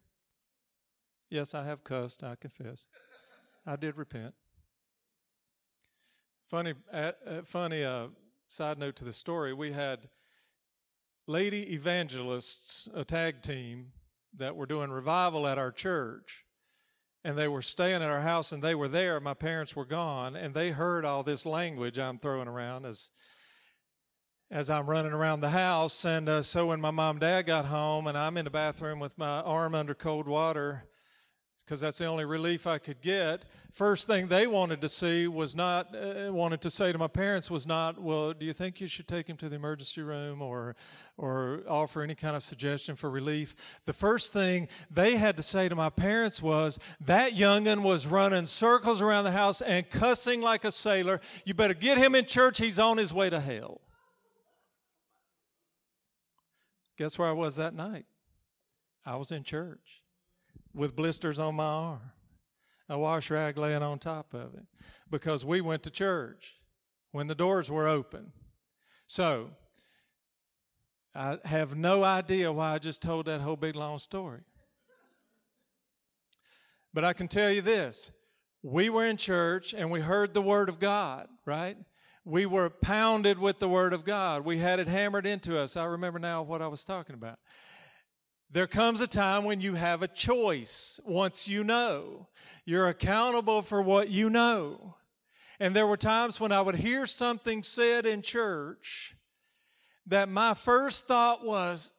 Yes, 1.29 1.53
I 1.53 1.65
have 1.65 1.83
cussed, 1.83 2.23
I 2.23 2.35
confess. 2.35 2.87
I 3.65 3.75
did 3.75 3.97
repent. 3.97 4.33
Funny, 6.49 6.73
uh, 6.91 7.11
funny 7.43 7.83
uh, 7.83 8.07
side 8.47 8.79
note 8.79 8.95
to 8.95 9.03
the 9.03 9.13
story. 9.13 9.53
We 9.53 9.71
had 9.71 10.09
lady 11.27 11.73
evangelists, 11.73 12.87
a 12.95 13.05
tag 13.05 13.43
team 13.43 13.91
that 14.37 14.55
were 14.55 14.65
doing 14.65 14.89
revival 14.89 15.47
at 15.47 15.59
our 15.59 15.71
church, 15.71 16.43
and 17.23 17.37
they 17.37 17.47
were 17.47 17.61
staying 17.61 18.01
at 18.01 18.09
our 18.09 18.21
house, 18.21 18.51
and 18.51 18.63
they 18.63 18.73
were 18.73 18.87
there. 18.87 19.19
My 19.19 19.35
parents 19.35 19.75
were 19.75 19.85
gone, 19.85 20.35
and 20.35 20.53
they 20.53 20.71
heard 20.71 21.05
all 21.05 21.21
this 21.21 21.45
language 21.45 21.99
I'm 21.99 22.17
throwing 22.17 22.47
around 22.47 22.85
as 22.85 23.11
as 24.51 24.70
I'm 24.70 24.89
running 24.89 25.13
around 25.13 25.41
the 25.41 25.50
house. 25.50 26.06
And 26.06 26.27
uh, 26.27 26.41
so 26.41 26.68
when 26.68 26.82
my 26.82 26.91
mom 26.91 27.15
and 27.15 27.22
dad 27.22 27.46
got 27.46 27.65
home, 27.65 28.08
and 28.08 28.18
I'm 28.18 28.38
in 28.38 28.46
the 28.46 28.51
bathroom 28.51 29.00
with 29.00 29.18
my 29.18 29.41
arm 29.41 29.75
under 29.75 29.94
cold 29.94 30.27
water, 30.27 30.86
because 31.65 31.82
that's 31.82 32.00
the 32.00 32.08
only 32.08 32.25
relief 32.25 32.65
I 32.65 32.79
could 32.79 33.00
get. 33.00 33.44
First 33.72 34.08
thing 34.08 34.27
they 34.27 34.48
wanted 34.48 34.82
to 34.82 34.89
see 34.89 35.27
was 35.27 35.56
not, 35.56 35.96
uh, 35.96 36.34
wanted 36.34 36.62
to 36.62 36.72
say 36.72 36.91
to 36.91 36.98
my 36.98 37.08
parents 37.08 37.51
was 37.51 37.68
not, 37.68 38.01
well, 38.01 38.34
do 38.34 38.44
you 38.44 38.53
think 38.53 38.82
you 38.82 38.88
should 38.88 39.08
take 39.08 39.27
him 39.27 39.38
to 39.38 39.50
the 39.50 39.56
emergency 39.56 40.01
room 40.01 40.41
or, 40.41 40.75
or 41.15 41.62
offer 41.70 42.01
any 42.01 42.15
kind 42.15 42.36
of 42.36 42.44
suggestion 42.44 42.96
for 42.96 43.12
relief? 43.12 43.56
The 43.86 43.94
first 43.94 44.34
thing 44.34 44.68
they 44.89 45.15
had 45.15 45.38
to 45.38 45.44
say 45.44 45.70
to 45.70 45.75
my 45.75 45.91
parents 45.91 46.41
was, 46.41 46.79
that 47.01 47.34
youngin 47.34 47.84
was 47.84 48.08
running 48.08 48.48
circles 48.48 49.00
around 49.00 49.25
the 49.25 49.32
house 49.32 49.62
and 49.62 49.88
cussing 49.88 50.41
like 50.41 50.65
a 50.65 50.72
sailor. 50.72 51.22
You 51.46 51.53
better 51.53 51.75
get 51.75 52.00
him 52.00 52.15
in 52.15 52.25
church. 52.25 52.58
He's 52.58 52.79
on 52.79 52.98
his 52.98 53.13
way 53.13 53.29
to 53.29 53.39
hell. 53.39 53.82
Guess 57.00 57.18
where 57.18 57.29
I 57.29 57.32
was 57.32 57.56
that 57.56 57.74
night? 57.74 58.06
I 59.06 59.15
was 59.15 59.32
in 59.32 59.44
church 59.44 60.03
with 60.74 60.98
blisters 60.98 61.39
on 61.39 61.56
my 61.56 61.63
arm, 61.63 62.12
a 62.89 63.00
wash 63.00 63.32
rag 63.32 63.58
laying 63.58 63.82
on 63.82 64.00
top 64.00 64.34
of 64.34 64.53
it, 64.53 64.65
because 65.10 65.46
we 65.46 65.62
went 65.62 65.82
to 65.84 65.91
church 65.91 66.56
when 67.12 67.27
the 67.27 67.36
doors 67.36 67.72
were 67.72 67.88
open. 67.88 68.34
So, 69.08 69.51
I 71.15 71.38
have 71.46 71.77
no 71.77 72.03
idea 72.03 72.51
why 72.51 72.74
I 72.74 72.79
just 72.79 73.01
told 73.01 73.27
that 73.27 73.39
whole 73.39 73.56
big 73.56 73.77
long 73.77 73.98
story. 73.98 74.41
But 76.94 77.06
I 77.06 77.13
can 77.13 77.29
tell 77.29 77.50
you 77.50 77.62
this 77.62 78.12
we 78.62 78.89
were 78.89 79.06
in 79.06 79.15
church 79.15 79.74
and 79.74 79.89
we 79.89 80.01
heard 80.01 80.34
the 80.34 80.41
Word 80.41 80.68
of 80.68 80.79
God, 80.79 81.29
right? 81.46 81.77
We 82.29 82.45
were 82.45 82.69
pounded 82.69 83.39
with 83.39 83.57
the 83.57 83.67
Word 83.67 83.91
of 83.91 84.05
God. 84.05 84.45
We 84.45 84.59
had 84.59 84.79
it 84.79 84.88
hammered 84.88 85.25
into 85.25 85.57
us. 85.57 85.75
I 85.75 85.86
remember 85.86 86.19
now 86.19 86.43
what 86.43 86.62
I 86.62 86.67
was 86.67 86.86
talking 86.86 87.15
about. 87.15 87.39
There 88.51 88.67
comes 88.67 89.01
a 89.01 89.07
time 89.07 89.45
when 89.45 89.62
you 89.62 89.74
have 89.74 90.03
a 90.03 90.07
choice 90.07 91.00
once 91.03 91.48
you 91.48 91.63
know. 91.63 92.27
You're 92.65 92.88
accountable 92.88 93.63
for 93.63 93.81
what 93.81 94.09
you 94.09 94.29
know. 94.29 94.95
And 95.59 95.75
there 95.75 95.88
were 95.88 95.98
times 95.98 96.39
when 96.39 96.51
I 96.51 96.62
would 96.62 96.75
hear 96.75 97.07
something 97.07 97.63
said 97.63 98.05
in 98.05 98.21
church 98.21 99.15
that 100.05 100.29
my 100.29 100.53
first 100.53 101.07
thought 101.07 101.43
was, 101.43 101.91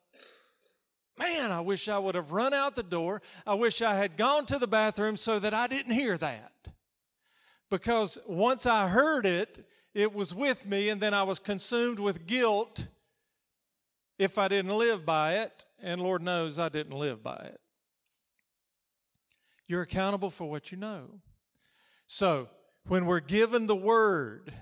Man, 1.18 1.50
I 1.50 1.60
wish 1.60 1.88
I 1.88 1.99
would 1.99 2.14
have 2.14 2.30
run 2.30 2.54
out 2.54 2.76
the 2.76 2.84
door. 2.84 3.20
I 3.44 3.54
wish 3.54 3.82
I 3.82 3.96
had 3.96 4.16
gone 4.16 4.46
to 4.46 4.60
the 4.60 4.68
bathroom 4.68 5.16
so 5.16 5.40
that 5.40 5.52
I 5.52 5.66
didn't 5.66 5.92
hear 5.92 6.16
that. 6.16 6.52
Because 7.68 8.16
once 8.28 8.64
I 8.64 8.87
heard 8.88 9.26
it, 9.26 9.66
it 9.94 10.14
was 10.14 10.35
with 10.35 10.66
me, 10.66 10.88
and 10.88 11.00
then 11.00 11.14
I 11.14 11.23
was 11.23 11.38
consumed 11.38 11.99
with 11.99 12.26
guilt 12.26 12.87
if 14.18 14.38
I 14.38 14.49
didn't 14.49 14.76
live 14.76 15.04
by 15.04 15.38
it, 15.38 15.64
and 15.82 16.00
Lord 16.00 16.23
knows 16.23 16.59
I 16.59 16.68
didn't 16.68 16.97
live 16.97 17.23
by 17.23 17.37
it. 17.37 17.61
You're 19.66 19.82
accountable 19.82 20.30
for 20.30 20.49
what 20.49 20.70
you 20.70 20.78
know. 20.78 21.20
So, 22.06 22.49
when 22.87 23.06
we're 23.06 23.20
given 23.20 23.66
the 23.66 23.76
word, 23.76 24.52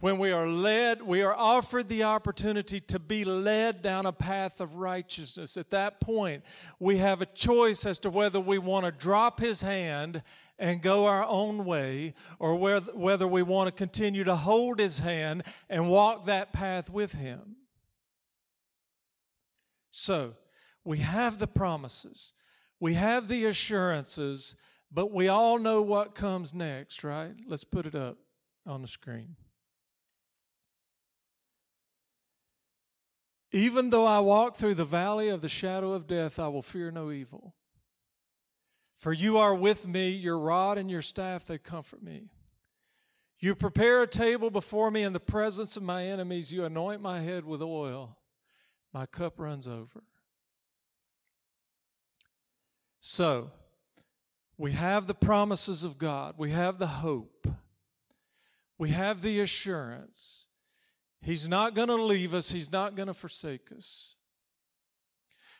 when 0.00 0.18
we 0.18 0.30
are 0.30 0.46
led, 0.46 1.02
we 1.02 1.22
are 1.22 1.34
offered 1.34 1.88
the 1.88 2.04
opportunity 2.04 2.80
to 2.80 2.98
be 2.98 3.24
led 3.24 3.82
down 3.82 4.06
a 4.06 4.12
path 4.12 4.60
of 4.60 4.76
righteousness. 4.76 5.56
At 5.56 5.70
that 5.70 6.00
point, 6.00 6.44
we 6.78 6.98
have 6.98 7.20
a 7.20 7.26
choice 7.26 7.84
as 7.84 7.98
to 8.00 8.10
whether 8.10 8.38
we 8.38 8.58
want 8.58 8.86
to 8.86 8.92
drop 8.92 9.40
his 9.40 9.60
hand 9.60 10.22
and 10.58 10.82
go 10.82 11.06
our 11.06 11.24
own 11.24 11.64
way 11.64 12.14
or 12.38 12.56
whether 12.56 13.28
we 13.28 13.42
want 13.42 13.68
to 13.68 13.72
continue 13.72 14.24
to 14.24 14.34
hold 14.34 14.78
his 14.78 14.98
hand 14.98 15.44
and 15.68 15.88
walk 15.88 16.26
that 16.26 16.52
path 16.52 16.90
with 16.90 17.12
him. 17.12 17.56
So, 19.90 20.34
we 20.84 20.98
have 20.98 21.38
the 21.38 21.46
promises, 21.46 22.32
we 22.80 22.94
have 22.94 23.28
the 23.28 23.46
assurances, 23.46 24.54
but 24.90 25.12
we 25.12 25.28
all 25.28 25.58
know 25.58 25.82
what 25.82 26.14
comes 26.14 26.54
next, 26.54 27.04
right? 27.04 27.34
Let's 27.46 27.64
put 27.64 27.84
it 27.84 27.94
up 27.94 28.16
on 28.66 28.82
the 28.82 28.88
screen. 28.88 29.36
Even 33.52 33.90
though 33.90 34.06
I 34.06 34.20
walk 34.20 34.56
through 34.56 34.74
the 34.74 34.84
valley 34.84 35.28
of 35.28 35.40
the 35.40 35.48
shadow 35.48 35.92
of 35.92 36.06
death, 36.06 36.38
I 36.38 36.48
will 36.48 36.62
fear 36.62 36.90
no 36.90 37.10
evil. 37.10 37.54
For 38.98 39.12
you 39.12 39.38
are 39.38 39.54
with 39.54 39.86
me, 39.86 40.10
your 40.10 40.38
rod 40.38 40.76
and 40.76 40.90
your 40.90 41.02
staff, 41.02 41.46
they 41.46 41.58
comfort 41.58 42.02
me. 42.02 42.28
You 43.38 43.54
prepare 43.54 44.02
a 44.02 44.06
table 44.06 44.50
before 44.50 44.90
me 44.90 45.02
in 45.04 45.12
the 45.12 45.20
presence 45.20 45.76
of 45.76 45.84
my 45.84 46.04
enemies. 46.04 46.52
You 46.52 46.64
anoint 46.64 47.00
my 47.00 47.20
head 47.20 47.44
with 47.44 47.62
oil. 47.62 48.18
My 48.92 49.06
cup 49.06 49.38
runs 49.38 49.68
over. 49.68 50.02
So, 53.00 53.52
we 54.56 54.72
have 54.72 55.06
the 55.06 55.14
promises 55.14 55.84
of 55.84 55.98
God, 55.98 56.34
we 56.36 56.50
have 56.50 56.78
the 56.78 56.88
hope, 56.88 57.46
we 58.76 58.90
have 58.90 59.22
the 59.22 59.40
assurance 59.40 60.48
He's 61.20 61.48
not 61.48 61.74
going 61.74 61.88
to 61.88 61.94
leave 61.94 62.34
us, 62.34 62.50
He's 62.50 62.70
not 62.70 62.94
going 62.94 63.08
to 63.08 63.14
forsake 63.14 63.72
us. 63.76 64.16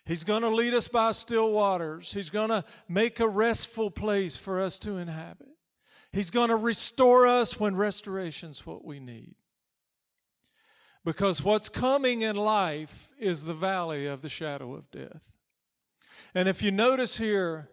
He's 0.08 0.24
going 0.24 0.40
to 0.40 0.48
lead 0.48 0.72
us 0.72 0.88
by 0.88 1.12
still 1.12 1.52
waters. 1.52 2.10
He's 2.12 2.30
going 2.30 2.48
to 2.48 2.64
make 2.88 3.20
a 3.20 3.28
restful 3.28 3.90
place 3.90 4.38
for 4.38 4.60
us 4.60 4.78
to 4.80 4.96
inhabit. 4.96 5.46
He's 6.12 6.30
going 6.30 6.48
to 6.48 6.56
restore 6.56 7.26
us 7.26 7.60
when 7.60 7.76
restoration's 7.76 8.64
what 8.64 8.86
we 8.86 9.00
need. 9.00 9.34
Because 11.04 11.44
what's 11.44 11.68
coming 11.68 12.22
in 12.22 12.36
life 12.36 13.10
is 13.18 13.44
the 13.44 13.52
valley 13.52 14.06
of 14.06 14.22
the 14.22 14.30
shadow 14.30 14.74
of 14.74 14.90
death. 14.90 15.36
And 16.34 16.48
if 16.48 16.62
you 16.62 16.70
notice 16.70 17.18
here, 17.18 17.68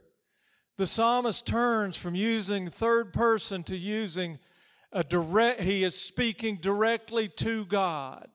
the 0.78 0.88
psalmist 0.88 1.48
turns 1.48 1.96
from 1.96 2.16
using 2.16 2.70
third 2.70 3.14
person 3.14 3.64
to 3.64 3.78
using 3.78 4.40
a 4.92 5.06
direct, 5.06 5.62
he 5.62 5.86
is 5.86 5.98
speaking 5.98 6.58
directly 6.58 7.30
to 7.30 7.64
God. 7.66 8.28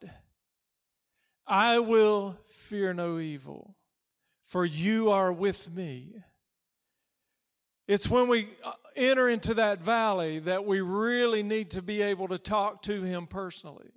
I 1.46 1.80
will 1.80 2.38
fear 2.46 2.94
no 2.94 3.18
evil, 3.18 3.76
for 4.50 4.66
you 4.66 5.10
are 5.10 5.32
with 5.32 5.72
me. 5.72 6.12
It's 7.86 8.10
when 8.10 8.26
we 8.26 8.48
uh, 8.64 8.72
enter 8.96 9.28
into 9.28 9.54
that 9.54 9.80
valley 9.80 10.40
that 10.40 10.64
we 10.64 10.80
really 10.80 11.44
need 11.44 11.70
to 11.70 11.82
be 11.82 12.02
able 12.02 12.26
to 12.28 12.38
talk 12.38 12.82
to 12.82 13.02
him 13.02 13.28
personally, 13.28 13.90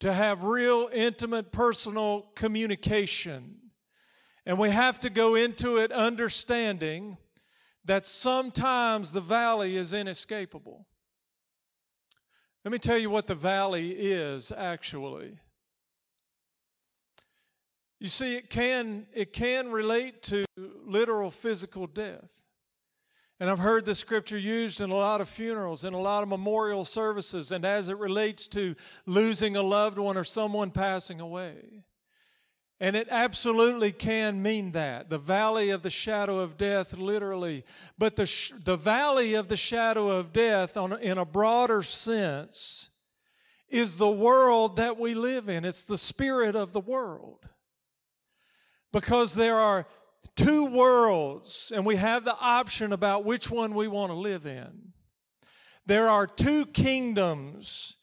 to 0.00 0.12
have 0.12 0.44
real, 0.44 0.90
intimate, 0.92 1.50
personal 1.50 2.26
communication. 2.34 3.56
And 4.44 4.58
we 4.58 4.68
have 4.68 5.00
to 5.00 5.10
go 5.10 5.34
into 5.34 5.78
it 5.78 5.92
understanding 5.92 7.16
that 7.86 8.04
sometimes 8.04 9.12
the 9.12 9.22
valley 9.22 9.78
is 9.78 9.94
inescapable. 9.94 10.86
Let 12.66 12.72
me 12.72 12.78
tell 12.78 12.98
you 12.98 13.08
what 13.08 13.26
the 13.26 13.34
valley 13.34 13.92
is 13.92 14.52
actually. 14.52 15.38
You 17.98 18.08
see, 18.08 18.36
it 18.36 18.50
can, 18.50 19.06
it 19.14 19.32
can 19.32 19.70
relate 19.70 20.22
to 20.24 20.44
literal 20.56 21.30
physical 21.30 21.86
death. 21.86 22.30
And 23.38 23.50
I've 23.50 23.58
heard 23.58 23.84
the 23.84 23.94
scripture 23.94 24.38
used 24.38 24.80
in 24.80 24.90
a 24.90 24.94
lot 24.94 25.20
of 25.20 25.28
funerals, 25.28 25.84
in 25.84 25.92
a 25.92 26.00
lot 26.00 26.22
of 26.22 26.28
memorial 26.28 26.84
services, 26.84 27.52
and 27.52 27.64
as 27.64 27.88
it 27.88 27.98
relates 27.98 28.46
to 28.48 28.74
losing 29.04 29.56
a 29.56 29.62
loved 29.62 29.98
one 29.98 30.16
or 30.16 30.24
someone 30.24 30.70
passing 30.70 31.20
away. 31.20 31.84
And 32.78 32.94
it 32.94 33.08
absolutely 33.10 33.92
can 33.92 34.42
mean 34.42 34.72
that. 34.72 35.08
The 35.08 35.18
valley 35.18 35.70
of 35.70 35.82
the 35.82 35.90
shadow 35.90 36.40
of 36.40 36.58
death, 36.58 36.96
literally. 36.96 37.64
But 37.96 38.16
the, 38.16 38.26
sh- 38.26 38.52
the 38.64 38.76
valley 38.76 39.34
of 39.34 39.48
the 39.48 39.56
shadow 39.56 40.08
of 40.08 40.32
death, 40.32 40.76
on, 40.76 40.98
in 41.00 41.16
a 41.16 41.24
broader 41.24 41.82
sense, 41.82 42.90
is 43.68 43.96
the 43.96 44.10
world 44.10 44.76
that 44.76 44.98
we 44.98 45.14
live 45.14 45.48
in. 45.48 45.64
It's 45.64 45.84
the 45.84 45.98
spirit 45.98 46.54
of 46.54 46.72
the 46.72 46.80
world. 46.80 47.46
Because 48.92 49.34
there 49.34 49.56
are 49.56 49.86
two 50.36 50.66
worlds, 50.66 51.72
and 51.74 51.84
we 51.84 51.96
have 51.96 52.24
the 52.24 52.36
option 52.38 52.92
about 52.92 53.24
which 53.24 53.50
one 53.50 53.74
we 53.74 53.88
want 53.88 54.10
to 54.10 54.18
live 54.18 54.46
in. 54.46 54.92
There 55.86 56.08
are 56.08 56.26
two 56.26 56.66
kingdoms, 56.66 57.96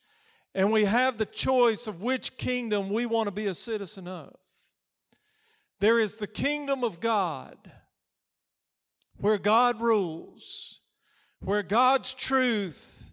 and 0.56 0.72
we 0.72 0.86
have 0.86 1.17
the 1.17 1.26
choice 1.26 1.88
of 1.88 2.02
which 2.02 2.38
kingdom 2.38 2.89
we 2.89 3.06
want 3.06 3.28
to 3.28 3.32
be 3.32 3.48
a 3.48 3.56
citizen 3.56 4.08
of. 4.08 4.36
There 5.80 6.00
is 6.00 6.15
the 6.15 6.28
kingdom 6.28 6.84
of 6.84 7.00
God 7.00 7.58
where 9.17 9.38
God 9.38 9.82
rules, 9.82 10.82
where 11.39 11.63
God's 11.63 12.13
truth, 12.13 13.12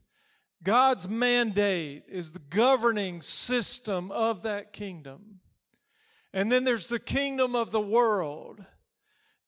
God's 0.63 1.09
mandate 1.09 2.05
is 2.09 2.33
the 2.33 2.39
governing 2.39 3.23
system 3.23 4.13
of 4.13 4.43
that 4.43 4.73
kingdom. 4.73 5.41
And 6.33 6.51
then 6.51 6.65
there's 6.65 6.87
the 6.87 6.99
kingdom 6.99 7.55
of 7.57 7.73
the 7.73 7.81
world 7.81 8.65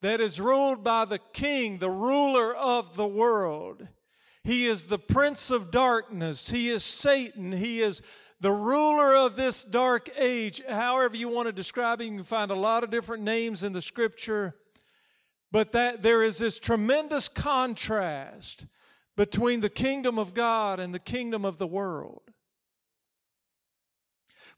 that 0.00 0.20
is 0.20 0.40
ruled 0.40 0.82
by 0.82 1.04
the 1.04 1.20
king, 1.32 1.78
the 1.78 1.90
ruler 1.90 2.54
of 2.54 2.96
the 2.96 3.06
world. 3.06 3.86
He 4.42 4.66
is 4.66 4.86
the 4.86 4.98
prince 4.98 5.50
of 5.50 5.70
darkness. 5.70 6.50
He 6.50 6.68
is 6.68 6.82
Satan. 6.82 7.52
He 7.52 7.80
is 7.80 8.02
the 8.42 8.50
ruler 8.50 9.14
of 9.14 9.36
this 9.36 9.62
dark 9.62 10.10
age, 10.18 10.60
however 10.68 11.16
you 11.16 11.28
want 11.28 11.46
to 11.46 11.52
describe 11.52 12.00
it, 12.00 12.06
you 12.06 12.10
can 12.10 12.24
find 12.24 12.50
a 12.50 12.56
lot 12.56 12.82
of 12.82 12.90
different 12.90 13.22
names 13.22 13.62
in 13.62 13.72
the 13.72 13.80
scripture. 13.80 14.56
But 15.52 15.70
that 15.72 16.02
there 16.02 16.24
is 16.24 16.38
this 16.38 16.58
tremendous 16.58 17.28
contrast 17.28 18.66
between 19.16 19.60
the 19.60 19.70
kingdom 19.70 20.18
of 20.18 20.34
God 20.34 20.80
and 20.80 20.92
the 20.92 20.98
kingdom 20.98 21.44
of 21.44 21.58
the 21.58 21.68
world. 21.68 22.31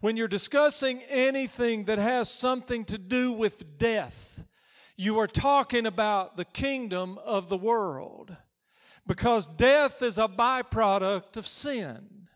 When 0.05 0.19
you're 0.19 0.29
discussing 0.29 1.01
anything 1.09 1.87
that 1.87 1.97
has 1.97 2.29
something 2.29 2.85
to 2.85 2.99
do 2.99 3.33
with 3.33 3.79
death, 3.79 4.45
you 4.99 5.19
are 5.19 5.27
talking 5.27 5.87
about 5.87 6.37
the 6.37 6.45
kingdom 6.45 7.19
of 7.25 7.49
the 7.49 7.57
world 7.57 8.37
because 9.07 9.47
death 9.47 10.03
is 10.03 10.19
a 10.19 10.29
byproduct 10.29 11.39
of 11.39 11.47
sin. 11.47 12.29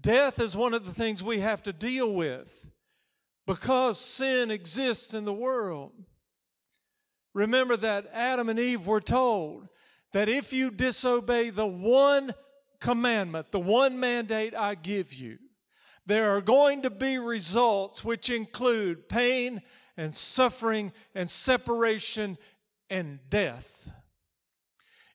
Death 0.00 0.40
is 0.40 0.56
one 0.56 0.74
of 0.74 0.84
the 0.84 0.92
things 0.92 1.22
we 1.22 1.38
have 1.38 1.62
to 1.62 1.72
deal 1.72 2.12
with 2.12 2.72
because 3.46 4.00
sin 4.00 4.50
exists 4.50 5.14
in 5.14 5.24
the 5.24 5.32
world. 5.32 5.92
Remember 7.32 7.76
that 7.76 8.10
Adam 8.12 8.48
and 8.48 8.58
Eve 8.58 8.88
were 8.88 9.00
told 9.00 9.68
that 10.12 10.28
if 10.28 10.52
you 10.52 10.72
disobey 10.72 11.50
the 11.50 11.64
one 11.64 12.34
commandment, 12.80 13.52
the 13.52 13.60
one 13.60 14.00
mandate 14.00 14.56
I 14.56 14.74
give 14.74 15.14
you, 15.14 15.38
there 16.08 16.30
are 16.30 16.40
going 16.40 16.82
to 16.82 16.90
be 16.90 17.18
results 17.18 18.02
which 18.02 18.30
include 18.30 19.08
pain 19.10 19.60
and 19.96 20.14
suffering 20.14 20.90
and 21.14 21.28
separation 21.28 22.38
and 22.88 23.18
death. 23.28 23.90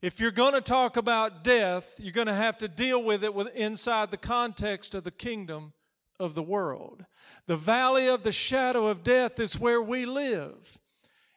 If 0.03 0.19
you're 0.19 0.31
going 0.31 0.53
to 0.53 0.61
talk 0.61 0.95
about 0.95 1.43
death, 1.43 1.95
you're 1.97 2.13
going 2.13 2.27
to 2.27 2.33
have 2.33 2.59
to 2.59 2.67
deal 2.67 3.03
with 3.03 3.23
it 3.23 3.33
inside 3.55 4.11
the 4.11 4.17
context 4.17 4.93
of 4.93 5.03
the 5.03 5.11
kingdom 5.11 5.73
of 6.19 6.35
the 6.35 6.43
world. 6.43 7.05
The 7.47 7.57
valley 7.57 8.07
of 8.07 8.21
the 8.21 8.31
shadow 8.31 8.85
of 8.85 9.03
death 9.03 9.39
is 9.39 9.59
where 9.59 9.81
we 9.81 10.05
live. 10.05 10.77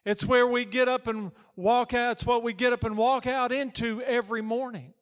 It's 0.04 0.26
where 0.26 0.46
we 0.46 0.66
get 0.66 0.86
up 0.86 1.06
and 1.06 1.32
walk 1.56 1.94
out. 1.94 2.12
It's 2.12 2.26
what 2.26 2.42
we 2.42 2.52
get 2.52 2.74
up 2.74 2.84
and 2.84 2.96
walk 2.96 3.26
out 3.26 3.52
into 3.52 4.02
every 4.02 4.42
morning. 4.42 4.92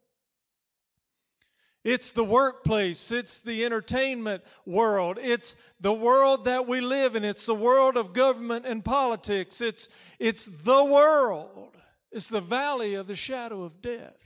It's 1.85 2.13
the 2.13 2.25
workplace. 2.25 3.13
It's 3.13 3.43
the 3.43 3.65
entertainment 3.67 4.43
world. 4.65 5.19
It's 5.21 5.55
the 5.81 5.93
world 5.93 6.47
that 6.47 6.67
we 6.67 6.81
live 6.81 7.15
in. 7.15 7.25
It's 7.25 7.45
the 7.45 7.55
world 7.55 7.99
of 7.99 8.15
government 8.15 8.65
and 8.65 8.83
politics. 8.83 9.61
It's, 9.61 9.91
it's 10.19 10.47
the 10.47 10.83
world. 10.83 11.77
It's 12.11 12.31
the 12.31 12.41
valley 12.41 12.95
of 12.95 13.07
the 13.07 13.15
shadow 13.15 13.65
of 13.65 13.83
death. 13.83 14.17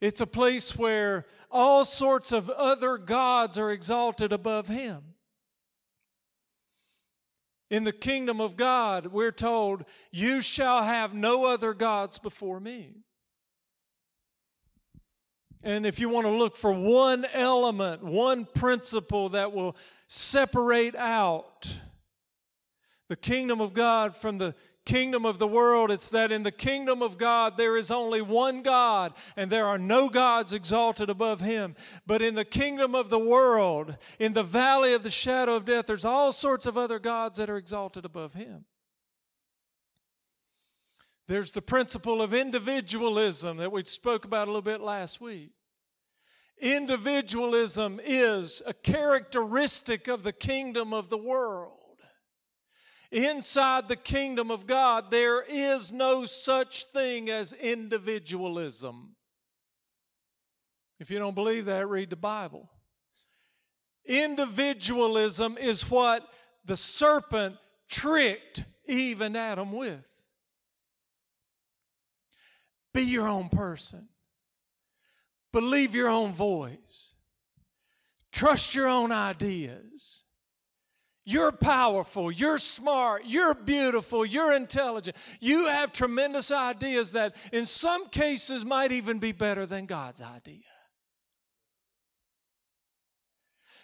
It's 0.00 0.20
a 0.20 0.26
place 0.26 0.76
where 0.76 1.26
all 1.48 1.84
sorts 1.84 2.32
of 2.32 2.50
other 2.50 2.98
gods 2.98 3.56
are 3.56 3.70
exalted 3.70 4.32
above 4.32 4.66
him. 4.66 5.02
In 7.70 7.84
the 7.84 7.92
kingdom 7.92 8.40
of 8.40 8.56
God, 8.56 9.06
we're 9.06 9.30
told, 9.30 9.84
You 10.10 10.42
shall 10.42 10.82
have 10.82 11.14
no 11.14 11.44
other 11.44 11.72
gods 11.72 12.18
before 12.18 12.58
me. 12.58 12.96
And 15.62 15.86
if 15.86 16.00
you 16.00 16.08
want 16.08 16.26
to 16.26 16.32
look 16.32 16.56
for 16.56 16.72
one 16.72 17.24
element, 17.32 18.02
one 18.02 18.46
principle 18.46 19.30
that 19.30 19.52
will 19.52 19.76
separate 20.08 20.96
out 20.96 21.72
the 23.08 23.16
kingdom 23.16 23.60
of 23.60 23.72
God 23.72 24.16
from 24.16 24.38
the 24.38 24.54
kingdom 24.84 25.24
of 25.24 25.38
the 25.38 25.46
world, 25.46 25.90
it's 25.90 26.10
that 26.10 26.32
in 26.32 26.42
the 26.42 26.50
kingdom 26.50 27.02
of 27.02 27.16
God 27.16 27.56
there 27.56 27.76
is 27.76 27.90
only 27.90 28.20
one 28.20 28.62
God 28.62 29.12
and 29.36 29.50
there 29.50 29.66
are 29.66 29.78
no 29.78 30.08
gods 30.08 30.52
exalted 30.52 31.08
above 31.08 31.40
him. 31.40 31.76
But 32.06 32.22
in 32.22 32.34
the 32.34 32.44
kingdom 32.44 32.94
of 32.94 33.08
the 33.08 33.18
world, 33.18 33.96
in 34.18 34.32
the 34.32 34.42
valley 34.42 34.94
of 34.94 35.02
the 35.02 35.10
shadow 35.10 35.54
of 35.54 35.64
death, 35.64 35.86
there's 35.86 36.04
all 36.04 36.32
sorts 36.32 36.66
of 36.66 36.76
other 36.76 36.98
gods 36.98 37.38
that 37.38 37.50
are 37.50 37.56
exalted 37.56 38.04
above 38.04 38.34
him. 38.34 38.64
There's 41.28 41.52
the 41.52 41.62
principle 41.62 42.20
of 42.20 42.34
individualism 42.34 43.58
that 43.58 43.72
we 43.72 43.84
spoke 43.84 44.24
about 44.24 44.48
a 44.48 44.50
little 44.50 44.62
bit 44.62 44.80
last 44.80 45.20
week. 45.20 45.52
Individualism 46.60 48.00
is 48.04 48.62
a 48.66 48.74
characteristic 48.74 50.08
of 50.08 50.22
the 50.22 50.32
kingdom 50.32 50.92
of 50.92 51.10
the 51.10 51.18
world. 51.18 51.78
Inside 53.10 53.88
the 53.88 53.96
kingdom 53.96 54.50
of 54.50 54.66
God, 54.66 55.10
there 55.10 55.42
is 55.42 55.92
no 55.92 56.24
such 56.24 56.86
thing 56.86 57.30
as 57.30 57.52
individualism. 57.52 59.16
If 60.98 61.10
you 61.10 61.18
don't 61.18 61.34
believe 61.34 61.64
that, 61.66 61.88
read 61.88 62.10
the 62.10 62.16
Bible. 62.16 62.70
Individualism 64.04 65.58
is 65.58 65.90
what 65.90 66.26
the 66.64 66.76
serpent 66.76 67.56
tricked 67.88 68.64
Eve 68.86 69.20
and 69.20 69.36
Adam 69.36 69.72
with. 69.72 70.11
Be 72.94 73.02
your 73.02 73.28
own 73.28 73.48
person. 73.48 74.08
Believe 75.52 75.94
your 75.94 76.08
own 76.08 76.32
voice. 76.32 77.14
Trust 78.32 78.74
your 78.74 78.88
own 78.88 79.12
ideas. 79.12 80.24
You're 81.24 81.52
powerful, 81.52 82.32
you're 82.32 82.58
smart, 82.58 83.22
you're 83.26 83.54
beautiful, 83.54 84.26
you're 84.26 84.52
intelligent. 84.52 85.16
You 85.40 85.68
have 85.68 85.92
tremendous 85.92 86.50
ideas 86.50 87.12
that, 87.12 87.36
in 87.52 87.64
some 87.64 88.08
cases, 88.08 88.64
might 88.64 88.90
even 88.90 89.20
be 89.20 89.30
better 89.30 89.64
than 89.64 89.86
God's 89.86 90.20
idea. 90.20 90.64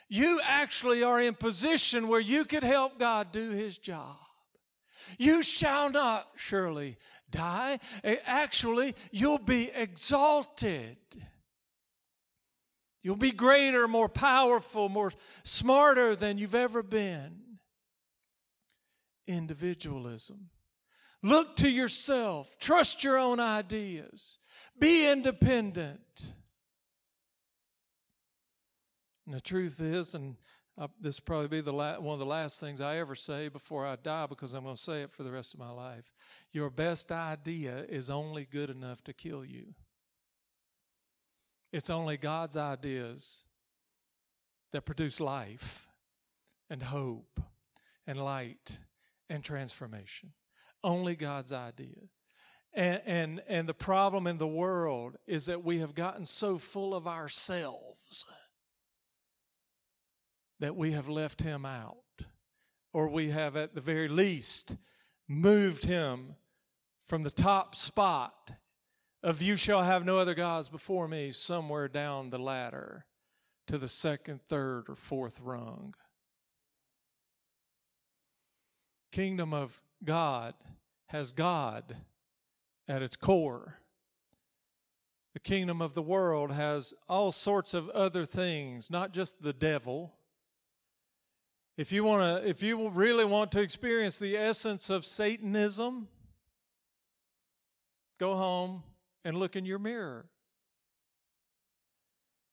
You 0.08 0.40
actually 0.42 1.04
are 1.04 1.20
in 1.20 1.34
position 1.34 2.08
where 2.08 2.18
you 2.18 2.44
could 2.44 2.64
help 2.64 2.98
God 2.98 3.30
do 3.30 3.50
His 3.50 3.78
job. 3.78 4.16
You 5.16 5.42
shall 5.42 5.90
not 5.90 6.26
surely 6.36 6.96
die. 7.30 7.78
Eh, 8.04 8.16
actually, 8.24 8.94
you'll 9.10 9.38
be 9.38 9.70
exalted. 9.74 10.96
You'll 13.02 13.16
be 13.16 13.30
greater, 13.30 13.86
more 13.88 14.08
powerful, 14.08 14.88
more 14.88 15.12
smarter 15.42 16.16
than 16.16 16.38
you've 16.38 16.54
ever 16.54 16.82
been. 16.82 17.58
Individualism. 19.26 20.50
Look 21.22 21.56
to 21.56 21.68
yourself. 21.68 22.56
Trust 22.58 23.04
your 23.04 23.18
own 23.18 23.40
ideas. 23.40 24.38
Be 24.78 25.10
independent. 25.10 26.32
And 29.26 29.34
the 29.34 29.40
truth 29.40 29.80
is, 29.80 30.14
and 30.14 30.36
this 31.00 31.18
will 31.18 31.24
probably 31.24 31.48
be 31.48 31.60
the 31.60 31.72
la- 31.72 31.98
one 31.98 32.12
of 32.12 32.20
the 32.20 32.26
last 32.26 32.60
things 32.60 32.80
I 32.80 32.98
ever 32.98 33.14
say 33.14 33.48
before 33.48 33.86
I 33.86 33.96
die 33.96 34.26
because 34.26 34.54
I'm 34.54 34.64
going 34.64 34.76
to 34.76 34.80
say 34.80 35.02
it 35.02 35.12
for 35.12 35.24
the 35.24 35.30
rest 35.30 35.54
of 35.54 35.60
my 35.60 35.70
life. 35.70 36.12
Your 36.52 36.70
best 36.70 37.10
idea 37.10 37.84
is 37.88 38.10
only 38.10 38.46
good 38.50 38.70
enough 38.70 39.02
to 39.04 39.12
kill 39.12 39.44
you. 39.44 39.74
It's 41.72 41.90
only 41.90 42.16
God's 42.16 42.56
ideas 42.56 43.44
that 44.72 44.82
produce 44.82 45.20
life 45.20 45.88
and 46.70 46.82
hope 46.82 47.40
and 48.06 48.22
light 48.22 48.78
and 49.28 49.42
transformation. 49.42 50.32
Only 50.84 51.16
God's 51.16 51.52
idea. 51.52 52.08
And, 52.72 53.02
and, 53.06 53.42
and 53.48 53.68
the 53.68 53.74
problem 53.74 54.26
in 54.26 54.38
the 54.38 54.46
world 54.46 55.16
is 55.26 55.46
that 55.46 55.64
we 55.64 55.78
have 55.78 55.94
gotten 55.94 56.24
so 56.24 56.58
full 56.58 56.94
of 56.94 57.06
ourselves 57.06 58.26
that 60.60 60.76
we 60.76 60.92
have 60.92 61.08
left 61.08 61.42
Him 61.42 61.64
out. 61.64 61.96
Or 62.92 63.08
we 63.08 63.30
have, 63.30 63.56
at 63.56 63.74
the 63.74 63.80
very 63.80 64.08
least, 64.08 64.76
moved 65.28 65.84
Him 65.84 66.34
from 67.06 67.22
the 67.22 67.30
top 67.30 67.74
spot 67.74 68.52
of 69.22 69.42
you 69.42 69.56
shall 69.56 69.82
have 69.82 70.04
no 70.04 70.18
other 70.18 70.34
gods 70.34 70.68
before 70.68 71.08
me 71.08 71.32
somewhere 71.32 71.88
down 71.88 72.30
the 72.30 72.38
ladder 72.38 73.04
to 73.66 73.78
the 73.78 73.88
second, 73.88 74.40
third, 74.48 74.84
or 74.88 74.94
fourth 74.94 75.40
rung. 75.40 75.94
Kingdom 79.10 79.52
of 79.52 79.80
God 80.04 80.54
has 81.06 81.32
God 81.32 81.96
at 82.86 83.02
its 83.02 83.16
core. 83.16 83.80
The 85.34 85.40
kingdom 85.40 85.82
of 85.82 85.94
the 85.94 86.02
world 86.02 86.52
has 86.52 86.94
all 87.08 87.32
sorts 87.32 87.74
of 87.74 87.88
other 87.90 88.24
things, 88.24 88.90
not 88.90 89.12
just 89.12 89.42
the 89.42 89.52
devil. 89.52 90.14
If 91.78 91.92
you 91.92 92.02
want 92.02 92.42
to 92.42 92.48
if 92.48 92.60
you 92.60 92.88
really 92.88 93.24
want 93.24 93.52
to 93.52 93.60
experience 93.60 94.18
the 94.18 94.36
essence 94.36 94.90
of 94.90 95.06
Satanism, 95.06 96.08
go 98.18 98.34
home 98.34 98.82
and 99.24 99.38
look 99.38 99.54
in 99.54 99.64
your 99.64 99.78
mirror. 99.78 100.26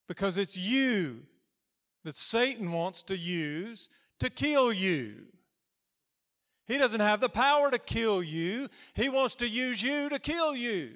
Because 0.08 0.38
it's 0.38 0.56
you 0.56 1.24
that 2.04 2.16
Satan 2.16 2.72
wants 2.72 3.02
to 3.04 3.18
use 3.18 3.90
to 4.20 4.30
kill 4.30 4.72
you. 4.72 5.24
He 6.68 6.78
doesn't 6.78 7.00
have 7.00 7.20
the 7.20 7.30
power 7.30 7.72
to 7.72 7.80
kill 7.80 8.22
you, 8.22 8.70
he 8.94 9.10
wants 9.10 9.34
to 9.36 9.48
use 9.48 9.82
you 9.82 10.08
to 10.10 10.20
kill 10.20 10.56
you. 10.56 10.92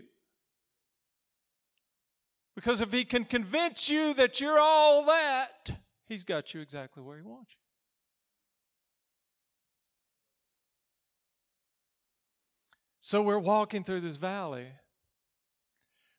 Because 2.55 2.81
if 2.81 2.93
he 2.93 3.05
can 3.05 3.25
convince 3.25 3.89
you 3.89 4.13
that 4.15 4.39
you're 4.39 4.59
all 4.59 5.05
that, 5.05 5.71
he's 6.07 6.23
got 6.23 6.53
you 6.53 6.61
exactly 6.61 7.01
where 7.01 7.17
he 7.17 7.23
wants 7.23 7.51
you. 7.51 7.68
So 13.09 13.23
we're 13.23 13.39
walking 13.39 13.83
through 13.83 14.01
this 14.01 14.17
valley 14.17 14.67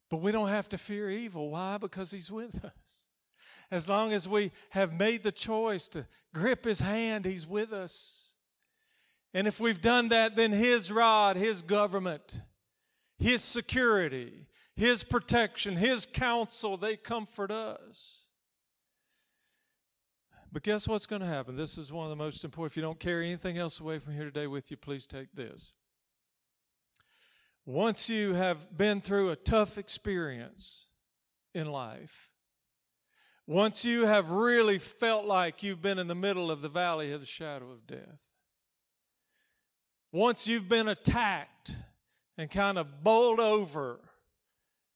but 0.08 0.16
we 0.16 0.32
don't 0.32 0.48
have 0.48 0.68
to 0.70 0.76
fear 0.76 1.08
evil. 1.08 1.50
Why? 1.50 1.78
Because 1.78 2.10
He's 2.10 2.32
with 2.32 2.64
us. 2.64 3.06
As 3.70 3.88
long 3.88 4.12
as 4.12 4.28
we 4.28 4.50
have 4.70 4.92
made 4.92 5.22
the 5.22 5.30
choice 5.30 5.86
to 5.86 6.04
grip 6.34 6.64
His 6.64 6.80
hand, 6.80 7.24
He's 7.24 7.46
with 7.46 7.72
us. 7.72 8.34
And 9.32 9.46
if 9.46 9.60
we've 9.60 9.80
done 9.80 10.08
that, 10.08 10.34
then 10.34 10.50
His 10.50 10.90
rod, 10.90 11.36
His 11.36 11.62
government, 11.62 12.40
His 13.20 13.44
security, 13.44 14.48
His 14.74 15.04
protection, 15.04 15.76
His 15.76 16.06
counsel, 16.06 16.76
they 16.76 16.96
comfort 16.96 17.52
us. 17.52 18.26
But 20.50 20.64
guess 20.64 20.88
what's 20.88 21.06
going 21.06 21.22
to 21.22 21.28
happen? 21.28 21.54
This 21.54 21.78
is 21.78 21.92
one 21.92 22.06
of 22.06 22.10
the 22.10 22.16
most 22.16 22.44
important. 22.44 22.72
If 22.72 22.76
you 22.76 22.82
don't 22.82 22.98
carry 22.98 23.28
anything 23.28 23.58
else 23.58 23.78
away 23.78 24.00
from 24.00 24.12
here 24.14 24.24
today 24.24 24.48
with 24.48 24.72
you, 24.72 24.76
please 24.76 25.06
take 25.06 25.32
this. 25.36 25.74
Once 27.70 28.10
you 28.10 28.34
have 28.34 28.76
been 28.76 29.00
through 29.00 29.30
a 29.30 29.36
tough 29.36 29.78
experience 29.78 30.88
in 31.54 31.70
life, 31.70 32.28
once 33.46 33.84
you 33.84 34.06
have 34.06 34.28
really 34.28 34.76
felt 34.76 35.24
like 35.24 35.62
you've 35.62 35.80
been 35.80 36.00
in 36.00 36.08
the 36.08 36.14
middle 36.16 36.50
of 36.50 36.62
the 36.62 36.68
valley 36.68 37.12
of 37.12 37.20
the 37.20 37.26
shadow 37.26 37.70
of 37.70 37.86
death, 37.86 38.18
once 40.10 40.48
you've 40.48 40.68
been 40.68 40.88
attacked 40.88 41.76
and 42.36 42.50
kind 42.50 42.76
of 42.76 43.04
bowled 43.04 43.38
over 43.38 44.00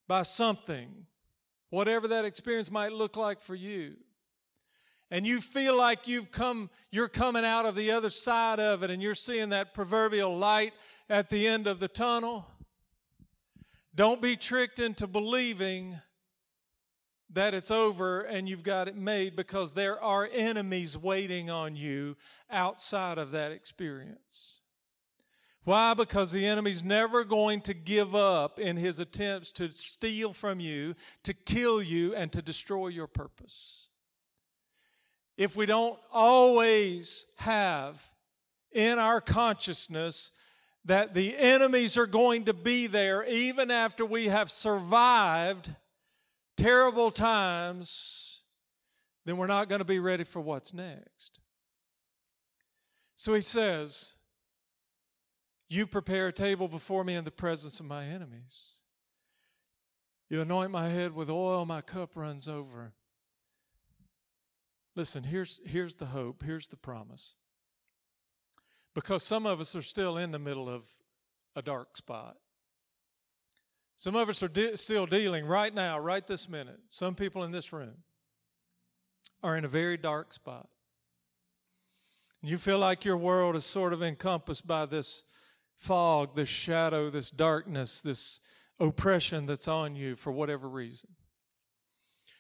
by 0.08 0.22
something, 0.22 1.06
whatever 1.70 2.08
that 2.08 2.24
experience 2.24 2.72
might 2.72 2.90
look 2.90 3.16
like 3.16 3.38
for 3.38 3.54
you, 3.54 3.94
and 5.12 5.24
you 5.24 5.40
feel 5.40 5.76
like 5.76 6.08
you've 6.08 6.32
come 6.32 6.70
you're 6.90 7.06
coming 7.06 7.44
out 7.44 7.66
of 7.66 7.76
the 7.76 7.92
other 7.92 8.10
side 8.10 8.58
of 8.58 8.82
it 8.82 8.90
and 8.90 9.00
you're 9.00 9.14
seeing 9.14 9.50
that 9.50 9.74
proverbial 9.74 10.36
light 10.36 10.72
at 11.08 11.30
the 11.30 11.46
end 11.46 11.68
of 11.68 11.78
the 11.78 11.86
tunnel 11.86 12.44
don't 13.94 14.20
be 14.20 14.36
tricked 14.36 14.78
into 14.78 15.06
believing 15.06 16.00
that 17.30 17.54
it's 17.54 17.70
over 17.70 18.22
and 18.22 18.48
you've 18.48 18.62
got 18.62 18.88
it 18.88 18.96
made 18.96 19.36
because 19.36 19.72
there 19.72 20.00
are 20.02 20.28
enemies 20.32 20.96
waiting 20.96 21.50
on 21.50 21.76
you 21.76 22.16
outside 22.50 23.18
of 23.18 23.32
that 23.32 23.52
experience. 23.52 24.60
Why? 25.64 25.94
Because 25.94 26.30
the 26.30 26.46
enemy's 26.46 26.84
never 26.84 27.24
going 27.24 27.62
to 27.62 27.74
give 27.74 28.14
up 28.14 28.58
in 28.58 28.76
his 28.76 29.00
attempts 29.00 29.50
to 29.52 29.70
steal 29.74 30.32
from 30.32 30.60
you, 30.60 30.94
to 31.22 31.32
kill 31.32 31.82
you, 31.82 32.14
and 32.14 32.30
to 32.32 32.42
destroy 32.42 32.88
your 32.88 33.06
purpose. 33.06 33.88
If 35.38 35.56
we 35.56 35.66
don't 35.66 35.98
always 36.12 37.24
have 37.36 38.04
in 38.72 38.98
our 38.98 39.20
consciousness 39.20 40.32
that 40.84 41.14
the 41.14 41.36
enemies 41.36 41.96
are 41.96 42.06
going 42.06 42.44
to 42.44 42.54
be 42.54 42.86
there 42.86 43.24
even 43.24 43.70
after 43.70 44.04
we 44.04 44.26
have 44.26 44.50
survived 44.50 45.70
terrible 46.56 47.10
times, 47.10 48.42
then 49.24 49.36
we're 49.36 49.46
not 49.46 49.68
going 49.68 49.78
to 49.78 49.84
be 49.84 49.98
ready 49.98 50.24
for 50.24 50.40
what's 50.40 50.74
next. 50.74 51.40
So 53.16 53.32
he 53.32 53.40
says, 53.40 54.16
You 55.68 55.86
prepare 55.86 56.28
a 56.28 56.32
table 56.32 56.68
before 56.68 57.04
me 57.04 57.14
in 57.14 57.24
the 57.24 57.30
presence 57.30 57.80
of 57.80 57.86
my 57.86 58.04
enemies. 58.04 58.78
You 60.28 60.42
anoint 60.42 60.70
my 60.70 60.88
head 60.88 61.14
with 61.14 61.30
oil, 61.30 61.64
my 61.64 61.80
cup 61.80 62.12
runs 62.14 62.48
over. 62.48 62.92
Listen, 64.96 65.24
here's, 65.24 65.60
here's 65.64 65.94
the 65.94 66.06
hope, 66.06 66.42
here's 66.42 66.68
the 66.68 66.76
promise. 66.76 67.34
Because 68.94 69.22
some 69.22 69.46
of 69.46 69.60
us 69.60 69.74
are 69.74 69.82
still 69.82 70.16
in 70.16 70.30
the 70.30 70.38
middle 70.38 70.68
of 70.68 70.86
a 71.56 71.62
dark 71.62 71.96
spot. 71.96 72.36
Some 73.96 74.16
of 74.16 74.28
us 74.28 74.42
are 74.42 74.48
de- 74.48 74.76
still 74.76 75.06
dealing 75.06 75.46
right 75.46 75.72
now, 75.72 75.98
right 75.98 76.26
this 76.26 76.48
minute. 76.48 76.80
Some 76.90 77.14
people 77.14 77.44
in 77.44 77.52
this 77.52 77.72
room 77.72 77.94
are 79.42 79.56
in 79.56 79.64
a 79.64 79.68
very 79.68 79.96
dark 79.96 80.32
spot. 80.32 80.68
You 82.42 82.58
feel 82.58 82.78
like 82.78 83.04
your 83.04 83.16
world 83.16 83.56
is 83.56 83.64
sort 83.64 83.92
of 83.92 84.02
encompassed 84.02 84.66
by 84.66 84.86
this 84.86 85.24
fog, 85.76 86.34
this 86.36 86.48
shadow, 86.48 87.10
this 87.10 87.30
darkness, 87.30 88.00
this 88.00 88.40
oppression 88.78 89.46
that's 89.46 89.68
on 89.68 89.94
you 89.96 90.14
for 90.14 90.32
whatever 90.32 90.68
reason. 90.68 91.10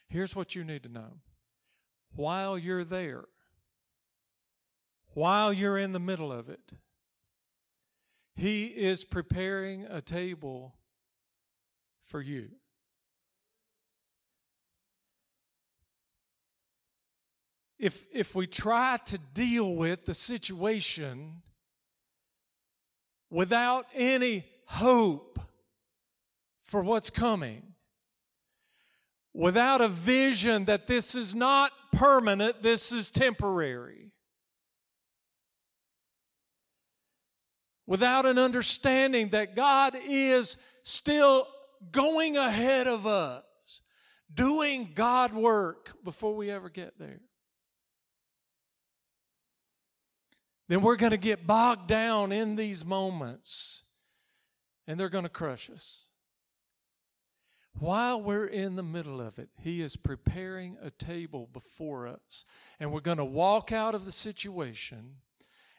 Here's 0.08 0.36
what 0.36 0.54
you 0.54 0.64
need 0.64 0.82
to 0.82 0.88
know 0.88 1.20
while 2.14 2.58
you're 2.58 2.84
there, 2.84 3.24
while 5.14 5.52
you're 5.52 5.78
in 5.78 5.92
the 5.92 6.00
middle 6.00 6.32
of 6.32 6.48
it, 6.48 6.72
He 8.36 8.66
is 8.66 9.04
preparing 9.04 9.86
a 9.86 10.00
table 10.00 10.74
for 12.02 12.20
you. 12.20 12.50
If, 17.78 18.04
if 18.12 18.34
we 18.34 18.46
try 18.46 18.98
to 19.06 19.18
deal 19.18 19.74
with 19.74 20.04
the 20.04 20.14
situation 20.14 21.42
without 23.30 23.86
any 23.94 24.46
hope 24.66 25.38
for 26.62 26.82
what's 26.82 27.10
coming, 27.10 27.74
without 29.34 29.80
a 29.80 29.88
vision 29.88 30.64
that 30.66 30.86
this 30.86 31.14
is 31.14 31.34
not 31.34 31.72
permanent, 31.92 32.62
this 32.62 32.92
is 32.92 33.10
temporary, 33.10 34.03
without 37.86 38.26
an 38.26 38.38
understanding 38.38 39.30
that 39.30 39.56
God 39.56 39.94
is 40.08 40.56
still 40.82 41.46
going 41.92 42.36
ahead 42.36 42.86
of 42.86 43.06
us, 43.06 43.42
doing 44.32 44.90
God 44.94 45.34
work 45.34 45.92
before 46.02 46.34
we 46.34 46.50
ever 46.50 46.68
get 46.68 46.98
there. 46.98 47.20
Then 50.68 50.80
we're 50.80 50.96
going 50.96 51.10
to 51.10 51.18
get 51.18 51.46
bogged 51.46 51.88
down 51.88 52.32
in 52.32 52.56
these 52.56 52.84
moments 52.84 53.82
and 54.86 54.98
they're 54.98 55.08
going 55.08 55.24
to 55.24 55.30
crush 55.30 55.70
us. 55.70 56.06
While 57.78 58.22
we're 58.22 58.46
in 58.46 58.76
the 58.76 58.82
middle 58.82 59.20
of 59.20 59.38
it, 59.38 59.48
He 59.58 59.82
is 59.82 59.96
preparing 59.96 60.76
a 60.80 60.90
table 60.90 61.48
before 61.52 62.06
us. 62.06 62.44
And 62.78 62.92
we're 62.92 63.00
going 63.00 63.18
to 63.18 63.24
walk 63.24 63.72
out 63.72 63.94
of 63.94 64.04
the 64.04 64.12
situation. 64.12 65.16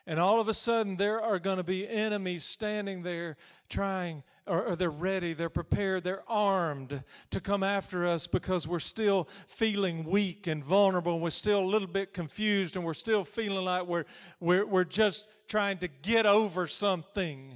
And 0.08 0.20
all 0.20 0.40
of 0.40 0.48
a 0.48 0.54
sudden, 0.54 0.98
there 0.98 1.22
are 1.22 1.40
going 1.40 1.58
to 1.58 1.64
be 1.64 1.88
enemies 1.88 2.44
standing 2.44 3.02
there 3.02 3.38
trying 3.70 4.24
or, 4.48 4.64
or 4.64 4.76
they're 4.76 4.92
ready, 4.92 5.34
they're 5.34 5.50
prepared, 5.50 6.04
they're 6.04 6.24
armed 6.30 7.04
to 7.32 7.42
come 7.42 7.64
after 7.64 8.06
us 8.06 8.28
because 8.28 8.68
we're 8.68 8.80
still 8.80 9.28
feeling 9.48 10.04
weak 10.04 10.48
and 10.48 10.64
vulnerable, 10.64 11.14
and 11.14 11.22
we're 11.22 11.32
still 11.32 11.60
a 11.60 11.66
little 11.66 11.88
bit 11.88 12.14
confused, 12.14 12.76
and 12.76 12.86
we're 12.86 12.94
still 12.94 13.24
feeling 13.24 13.66
like 13.66 13.86
we're, 13.88 14.06
we're, 14.40 14.66
we're 14.66 14.84
just 14.84 15.28
trying 15.48 15.80
to 15.80 15.88
get 15.88 16.26
over 16.26 16.68
something. 16.68 17.56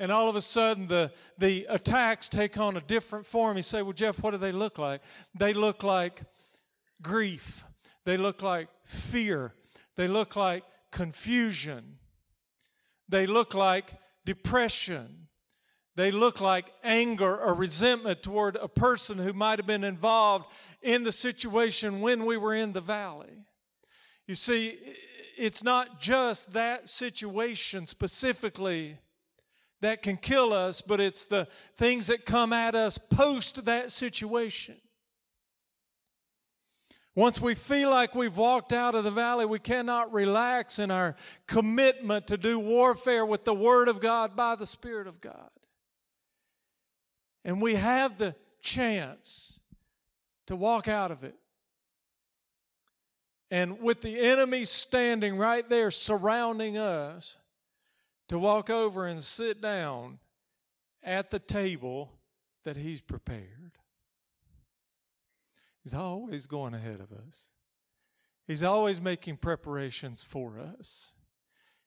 And 0.00 0.10
all 0.10 0.28
of 0.28 0.34
a 0.34 0.40
sudden, 0.40 0.88
the, 0.88 1.12
the 1.38 1.66
attacks 1.68 2.28
take 2.28 2.58
on 2.58 2.76
a 2.76 2.80
different 2.80 3.24
form. 3.24 3.56
You 3.56 3.62
say, 3.62 3.82
Well, 3.82 3.92
Jeff, 3.92 4.20
what 4.20 4.32
do 4.32 4.38
they 4.38 4.52
look 4.52 4.78
like? 4.78 5.00
They 5.38 5.54
look 5.54 5.84
like 5.84 6.22
grief, 7.00 7.64
they 8.04 8.16
look 8.16 8.42
like 8.42 8.68
fear, 8.84 9.52
they 9.94 10.08
look 10.08 10.34
like 10.34 10.64
confusion, 10.94 11.98
they 13.08 13.26
look 13.26 13.52
like 13.52 13.90
depression, 14.24 15.26
they 15.96 16.12
look 16.12 16.40
like 16.40 16.66
anger 16.84 17.36
or 17.36 17.52
resentment 17.52 18.22
toward 18.22 18.54
a 18.56 18.68
person 18.68 19.18
who 19.18 19.32
might 19.32 19.58
have 19.58 19.66
been 19.66 19.82
involved 19.82 20.46
in 20.82 21.02
the 21.02 21.10
situation 21.10 22.00
when 22.00 22.24
we 22.24 22.36
were 22.36 22.54
in 22.54 22.72
the 22.72 22.80
valley. 22.80 23.44
You 24.28 24.36
see, 24.36 24.78
it's 25.36 25.64
not 25.64 26.00
just 26.00 26.52
that 26.52 26.88
situation 26.88 27.86
specifically 27.86 28.96
that 29.80 30.00
can 30.00 30.16
kill 30.16 30.52
us, 30.52 30.80
but 30.80 31.00
it's 31.00 31.26
the 31.26 31.48
things 31.76 32.06
that 32.06 32.24
come 32.24 32.52
at 32.52 32.76
us 32.76 32.98
post 32.98 33.64
that 33.64 33.90
situation. 33.90 34.76
Once 37.16 37.40
we 37.40 37.54
feel 37.54 37.90
like 37.90 38.14
we've 38.14 38.36
walked 38.36 38.72
out 38.72 38.94
of 38.94 39.04
the 39.04 39.10
valley, 39.10 39.46
we 39.46 39.58
cannot 39.58 40.12
relax 40.12 40.78
in 40.78 40.90
our 40.90 41.14
commitment 41.46 42.26
to 42.26 42.36
do 42.36 42.58
warfare 42.58 43.24
with 43.24 43.44
the 43.44 43.54
Word 43.54 43.88
of 43.88 44.00
God 44.00 44.34
by 44.34 44.56
the 44.56 44.66
Spirit 44.66 45.06
of 45.06 45.20
God. 45.20 45.50
And 47.44 47.62
we 47.62 47.76
have 47.76 48.18
the 48.18 48.34
chance 48.62 49.60
to 50.46 50.56
walk 50.56 50.88
out 50.88 51.12
of 51.12 51.22
it. 51.22 51.36
And 53.50 53.80
with 53.80 54.00
the 54.00 54.18
enemy 54.18 54.64
standing 54.64 55.36
right 55.36 55.68
there 55.68 55.92
surrounding 55.92 56.76
us, 56.76 57.36
to 58.28 58.38
walk 58.38 58.70
over 58.70 59.06
and 59.06 59.22
sit 59.22 59.60
down 59.60 60.18
at 61.02 61.30
the 61.30 61.38
table 61.38 62.10
that 62.64 62.76
he's 62.76 63.00
prepared. 63.00 63.72
He's 65.84 65.94
always 65.94 66.46
going 66.46 66.74
ahead 66.74 67.00
of 67.00 67.12
us. 67.12 67.50
He's 68.46 68.62
always 68.62 69.00
making 69.00 69.36
preparations 69.36 70.24
for 70.24 70.58
us. 70.58 71.12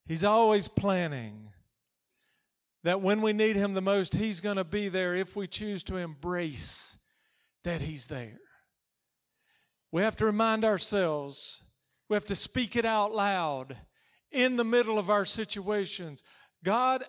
He's 0.06 0.24
always 0.24 0.68
planning 0.68 1.50
that 2.84 3.02
when 3.02 3.22
we 3.22 3.34
need 3.34 3.56
Him 3.56 3.74
the 3.74 3.82
most, 3.82 4.16
He's 4.16 4.40
going 4.40 4.58
to 4.58 4.64
be 4.64 4.88
there 4.88 5.16
if 5.16 5.36
we 5.36 5.48
choose 5.48 5.84
to 5.86 5.98
embrace 5.98 6.98
that 7.64 7.82
He's 7.82 8.08
there. 8.08 8.40
We 9.92 10.04
have 10.04 10.16
to 10.18 10.26
remind 10.26 10.64
ourselves, 10.64 11.64
we 12.08 12.16
have 12.16 12.26
to 12.26 12.36
speak 12.36 12.76
it 12.76 12.86
out 12.86 13.14
loud 13.14 13.76
in 14.32 14.58
the 14.58 14.64
middle 14.64 15.00
of 15.00 15.10
our 15.10 15.26
situations. 15.26 16.24
God, 16.64 17.04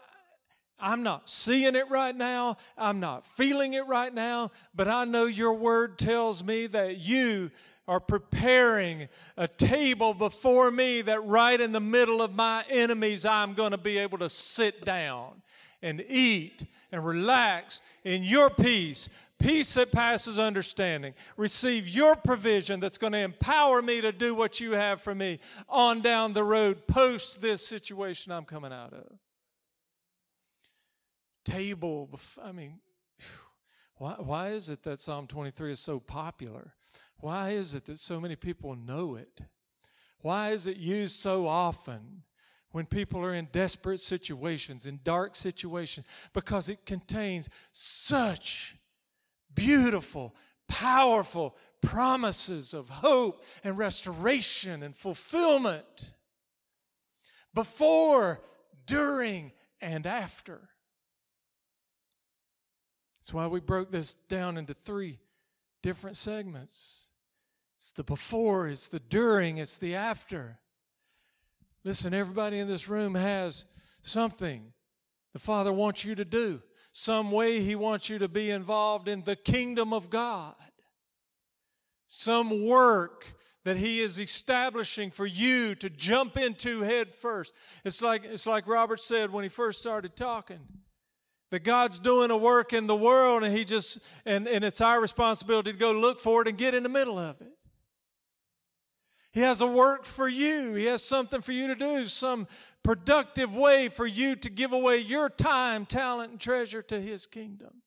I'm 0.80 1.02
not 1.02 1.28
seeing 1.28 1.74
it 1.74 1.90
right 1.90 2.14
now. 2.14 2.56
I'm 2.76 3.00
not 3.00 3.26
feeling 3.26 3.74
it 3.74 3.86
right 3.86 4.12
now, 4.12 4.52
but 4.74 4.88
I 4.88 5.04
know 5.04 5.26
your 5.26 5.54
word 5.54 5.98
tells 5.98 6.44
me 6.44 6.66
that 6.68 6.98
you 6.98 7.50
are 7.88 8.00
preparing 8.00 9.08
a 9.36 9.48
table 9.48 10.12
before 10.12 10.70
me 10.70 11.00
that 11.02 11.24
right 11.24 11.58
in 11.58 11.72
the 11.72 11.80
middle 11.80 12.20
of 12.20 12.34
my 12.34 12.62
enemies, 12.68 13.24
I'm 13.24 13.54
going 13.54 13.70
to 13.70 13.78
be 13.78 13.98
able 13.98 14.18
to 14.18 14.28
sit 14.28 14.84
down 14.84 15.42
and 15.82 16.04
eat 16.08 16.66
and 16.92 17.04
relax 17.04 17.80
in 18.04 18.22
your 18.22 18.50
peace, 18.50 19.08
peace 19.38 19.74
that 19.74 19.90
passes 19.90 20.38
understanding. 20.38 21.14
Receive 21.38 21.88
your 21.88 22.14
provision 22.14 22.78
that's 22.78 22.98
going 22.98 23.14
to 23.14 23.20
empower 23.20 23.80
me 23.80 24.02
to 24.02 24.12
do 24.12 24.34
what 24.34 24.60
you 24.60 24.72
have 24.72 25.00
for 25.00 25.14
me 25.14 25.40
on 25.68 26.02
down 26.02 26.34
the 26.34 26.44
road 26.44 26.86
post 26.86 27.40
this 27.40 27.66
situation 27.66 28.32
I'm 28.32 28.44
coming 28.44 28.72
out 28.72 28.92
of. 28.92 29.06
Table, 31.48 32.10
I 32.42 32.52
mean, 32.52 32.78
why, 33.96 34.16
why 34.18 34.48
is 34.48 34.68
it 34.68 34.82
that 34.84 35.00
Psalm 35.00 35.26
23 35.26 35.72
is 35.72 35.80
so 35.80 35.98
popular? 35.98 36.74
Why 37.20 37.50
is 37.50 37.74
it 37.74 37.86
that 37.86 37.98
so 37.98 38.20
many 38.20 38.36
people 38.36 38.76
know 38.76 39.16
it? 39.16 39.40
Why 40.20 40.50
is 40.50 40.66
it 40.66 40.76
used 40.76 41.16
so 41.16 41.46
often? 41.46 42.22
when 42.72 42.86
people 42.86 43.24
are 43.24 43.34
in 43.34 43.48
desperate 43.50 44.00
situations, 44.00 44.86
in 44.86 45.00
dark 45.02 45.34
situations, 45.34 46.06
because 46.34 46.68
it 46.68 46.84
contains 46.84 47.48
such 47.72 48.76
beautiful, 49.54 50.34
powerful 50.66 51.56
promises 51.80 52.74
of 52.74 52.88
hope 52.88 53.42
and 53.64 53.78
restoration 53.78 54.82
and 54.82 54.94
fulfillment 54.94 56.12
before, 57.54 58.40
during, 58.86 59.52
and 59.80 60.06
after. 60.06 60.68
That's 63.28 63.34
why 63.34 63.46
we 63.46 63.60
broke 63.60 63.90
this 63.90 64.14
down 64.30 64.56
into 64.56 64.72
three 64.72 65.18
different 65.82 66.16
segments 66.16 67.10
it's 67.76 67.92
the 67.92 68.02
before, 68.02 68.68
it's 68.68 68.88
the 68.88 69.00
during, 69.00 69.58
it's 69.58 69.76
the 69.76 69.96
after. 69.96 70.58
Listen, 71.84 72.14
everybody 72.14 72.58
in 72.58 72.68
this 72.68 72.88
room 72.88 73.14
has 73.14 73.66
something 74.00 74.72
the 75.34 75.38
Father 75.38 75.74
wants 75.74 76.06
you 76.06 76.14
to 76.14 76.24
do, 76.24 76.62
some 76.90 77.30
way 77.30 77.60
He 77.60 77.74
wants 77.74 78.08
you 78.08 78.18
to 78.18 78.28
be 78.28 78.48
involved 78.48 79.08
in 79.08 79.22
the 79.24 79.36
kingdom 79.36 79.92
of 79.92 80.08
God, 80.08 80.54
some 82.06 82.64
work 82.64 83.34
that 83.64 83.76
he 83.76 84.00
is 84.00 84.18
establishing 84.18 85.10
for 85.10 85.26
you 85.26 85.74
to 85.74 85.90
jump 85.90 86.38
into 86.38 86.80
head 86.80 87.14
first. 87.14 87.52
It's 87.84 88.00
like, 88.00 88.24
it's 88.24 88.46
like 88.46 88.66
Robert 88.66 89.00
said 89.00 89.30
when 89.30 89.44
he 89.44 89.50
first 89.50 89.80
started 89.80 90.16
talking. 90.16 90.60
That 91.50 91.64
God's 91.64 91.98
doing 91.98 92.30
a 92.30 92.36
work 92.36 92.72
in 92.72 92.86
the 92.86 92.96
world 92.96 93.42
and 93.42 93.56
he 93.56 93.64
just 93.64 93.98
and, 94.26 94.46
and 94.46 94.64
it's 94.64 94.80
our 94.80 95.00
responsibility 95.00 95.72
to 95.72 95.78
go 95.78 95.92
look 95.92 96.20
for 96.20 96.42
it 96.42 96.48
and 96.48 96.58
get 96.58 96.74
in 96.74 96.82
the 96.82 96.88
middle 96.88 97.18
of 97.18 97.40
it. 97.40 97.52
He 99.32 99.40
has 99.40 99.60
a 99.60 99.66
work 99.66 100.04
for 100.04 100.28
you. 100.28 100.74
He 100.74 100.86
has 100.86 101.02
something 101.02 101.40
for 101.40 101.52
you 101.52 101.68
to 101.68 101.74
do, 101.74 102.06
some 102.06 102.48
productive 102.82 103.54
way 103.54 103.88
for 103.88 104.06
you 104.06 104.36
to 104.36 104.50
give 104.50 104.72
away 104.72 104.98
your 104.98 105.28
time, 105.28 105.86
talent, 105.86 106.32
and 106.32 106.40
treasure 106.40 106.82
to 106.82 107.00
his 107.00 107.26
kingdom. 107.26 107.82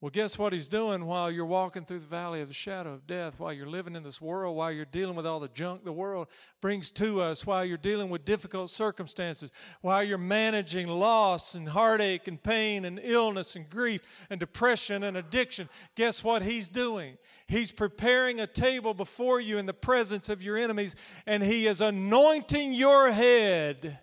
Well, 0.00 0.10
guess 0.10 0.38
what 0.38 0.52
he's 0.52 0.68
doing 0.68 1.06
while 1.06 1.30
you're 1.30 1.46
walking 1.46 1.86
through 1.86 2.00
the 2.00 2.06
valley 2.06 2.42
of 2.42 2.48
the 2.48 2.54
shadow 2.54 2.92
of 2.92 3.06
death, 3.06 3.40
while 3.40 3.54
you're 3.54 3.66
living 3.66 3.96
in 3.96 4.02
this 4.02 4.20
world, 4.20 4.54
while 4.54 4.70
you're 4.70 4.84
dealing 4.84 5.16
with 5.16 5.26
all 5.26 5.40
the 5.40 5.48
junk 5.48 5.82
the 5.82 5.92
world 5.92 6.28
brings 6.60 6.92
to 6.92 7.22
us, 7.22 7.46
while 7.46 7.64
you're 7.64 7.78
dealing 7.78 8.10
with 8.10 8.26
difficult 8.26 8.68
circumstances, 8.68 9.50
while 9.80 10.04
you're 10.04 10.18
managing 10.18 10.88
loss 10.88 11.54
and 11.54 11.66
heartache 11.66 12.28
and 12.28 12.42
pain 12.42 12.84
and 12.84 13.00
illness 13.02 13.56
and 13.56 13.70
grief 13.70 14.02
and 14.28 14.40
depression 14.40 15.04
and 15.04 15.16
addiction. 15.16 15.70
Guess 15.94 16.22
what 16.22 16.42
he's 16.42 16.68
doing? 16.68 17.16
He's 17.46 17.72
preparing 17.72 18.40
a 18.40 18.46
table 18.46 18.92
before 18.92 19.40
you 19.40 19.56
in 19.56 19.64
the 19.64 19.72
presence 19.72 20.28
of 20.28 20.42
your 20.42 20.58
enemies, 20.58 20.96
and 21.24 21.42
he 21.42 21.66
is 21.66 21.80
anointing 21.80 22.74
your 22.74 23.10
head 23.10 24.00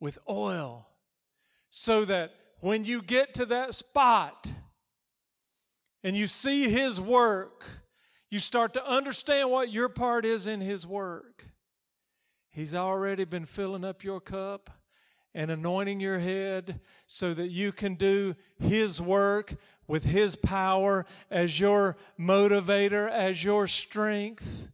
with 0.00 0.18
oil 0.28 0.86
so 1.70 2.04
that 2.04 2.34
when 2.66 2.84
you 2.84 3.00
get 3.00 3.32
to 3.32 3.46
that 3.46 3.76
spot 3.76 4.50
and 6.02 6.16
you 6.16 6.26
see 6.26 6.68
His 6.68 7.00
work, 7.00 7.64
you 8.28 8.40
start 8.40 8.74
to 8.74 8.84
understand 8.84 9.52
what 9.52 9.70
your 9.70 9.88
part 9.88 10.24
is 10.24 10.48
in 10.48 10.60
His 10.60 10.84
work. 10.84 11.46
He's 12.50 12.74
already 12.74 13.24
been 13.24 13.46
filling 13.46 13.84
up 13.84 14.02
your 14.02 14.18
cup 14.18 14.68
and 15.32 15.48
anointing 15.52 16.00
your 16.00 16.18
head 16.18 16.80
so 17.06 17.34
that 17.34 17.50
you 17.50 17.70
can 17.70 17.94
do 17.94 18.34
His 18.58 19.00
work 19.00 19.54
with 19.86 20.04
His 20.04 20.34
power 20.34 21.06
as 21.30 21.60
your 21.60 21.96
motivator, 22.18 23.08
as 23.08 23.44
your 23.44 23.68
strength, 23.68 24.72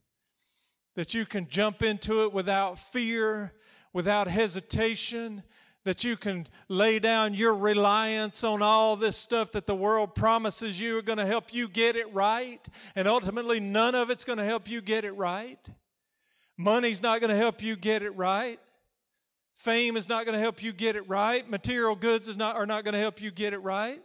that 0.94 1.12
you 1.12 1.26
can 1.26 1.46
jump 1.46 1.82
into 1.82 2.22
it 2.22 2.32
without 2.32 2.78
fear, 2.78 3.52
without 3.92 4.28
hesitation, 4.28 5.42
that 5.84 6.04
you 6.04 6.16
can 6.16 6.46
lay 6.68 6.98
down 6.98 7.34
your 7.34 7.54
reliance 7.54 8.44
on 8.44 8.62
all 8.62 8.94
this 8.96 9.16
stuff 9.16 9.52
that 9.52 9.66
the 9.66 9.74
world 9.74 10.14
promises 10.14 10.78
you 10.78 10.96
are 10.98 11.02
going 11.02 11.18
to 11.18 11.26
help 11.26 11.52
you 11.52 11.68
get 11.68 11.96
it 11.96 12.12
right, 12.14 12.66
and 12.94 13.08
ultimately 13.08 13.58
none 13.58 13.94
of 13.94 14.10
it's 14.10 14.24
going 14.24 14.38
to 14.38 14.44
help 14.44 14.68
you 14.68 14.80
get 14.80 15.04
it 15.04 15.12
right. 15.12 15.58
Money's 16.56 17.02
not 17.02 17.20
going 17.20 17.30
to 17.30 17.36
help 17.36 17.62
you 17.62 17.74
get 17.74 18.02
it 18.02 18.14
right. 18.16 18.60
Fame 19.54 19.96
is 19.96 20.08
not 20.08 20.24
going 20.24 20.34
to 20.34 20.40
help 20.40 20.62
you 20.62 20.72
get 20.72 20.96
it 20.96 21.08
right. 21.08 21.48
Material 21.48 21.96
goods 21.96 22.28
is 22.28 22.36
not, 22.36 22.56
are 22.56 22.66
not 22.66 22.84
going 22.84 22.94
to 22.94 23.00
help 23.00 23.20
you 23.20 23.30
get 23.30 23.52
it 23.52 23.58
right. 23.58 24.00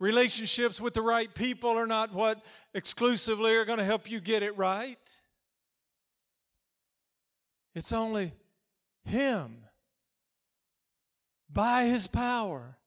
Relationships 0.00 0.80
with 0.80 0.94
the 0.94 1.02
right 1.02 1.32
people 1.32 1.70
are 1.70 1.86
not 1.86 2.12
what 2.12 2.44
exclusively 2.74 3.54
are 3.54 3.64
going 3.64 3.78
to 3.78 3.84
help 3.84 4.10
you 4.10 4.20
get 4.20 4.42
it 4.42 4.56
right. 4.56 4.98
It's 7.74 7.92
only 7.92 8.32
Him 9.04 9.61
by 11.52 11.84
His 11.84 12.06
power, 12.06 12.78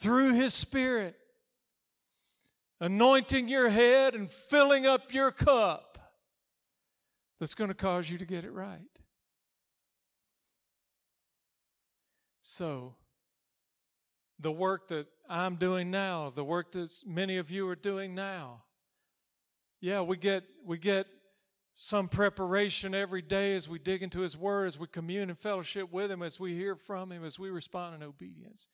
through 0.00 0.34
His 0.34 0.54
Spirit, 0.54 1.16
anointing 2.80 3.48
your 3.48 3.68
head 3.68 4.14
and 4.14 4.28
filling 4.28 4.86
up 4.86 5.12
your 5.12 5.30
cup 5.30 5.98
that's 7.40 7.54
going 7.54 7.68
to 7.68 7.74
cause 7.74 8.10
you 8.10 8.18
to 8.18 8.26
get 8.26 8.44
it 8.44 8.52
right. 8.52 8.80
So, 12.42 12.94
the 14.38 14.52
work 14.52 14.88
that 14.88 15.06
I'm 15.28 15.56
doing 15.56 15.90
now, 15.90 16.30
the 16.30 16.44
work 16.44 16.72
that 16.72 16.90
many 17.06 17.38
of 17.38 17.50
you 17.50 17.68
are 17.68 17.76
doing 17.76 18.14
now, 18.14 18.62
yeah, 19.80 20.00
we 20.02 20.16
get 20.16 20.44
we 20.64 20.78
get 20.78 21.06
some 21.78 22.08
preparation 22.08 22.94
every 22.94 23.20
day 23.20 23.54
as 23.54 23.68
we 23.68 23.78
dig 23.78 24.02
into 24.02 24.20
His 24.20 24.36
Word, 24.36 24.66
as 24.66 24.78
we 24.78 24.86
commune 24.86 25.28
and 25.28 25.38
fellowship 25.38 25.92
with 25.92 26.10
Him, 26.10 26.22
as 26.22 26.40
we 26.40 26.54
hear 26.54 26.74
from 26.74 27.12
Him, 27.12 27.22
as 27.22 27.38
we 27.38 27.50
respond 27.50 27.94
in 27.94 28.02
obedience. 28.02 28.68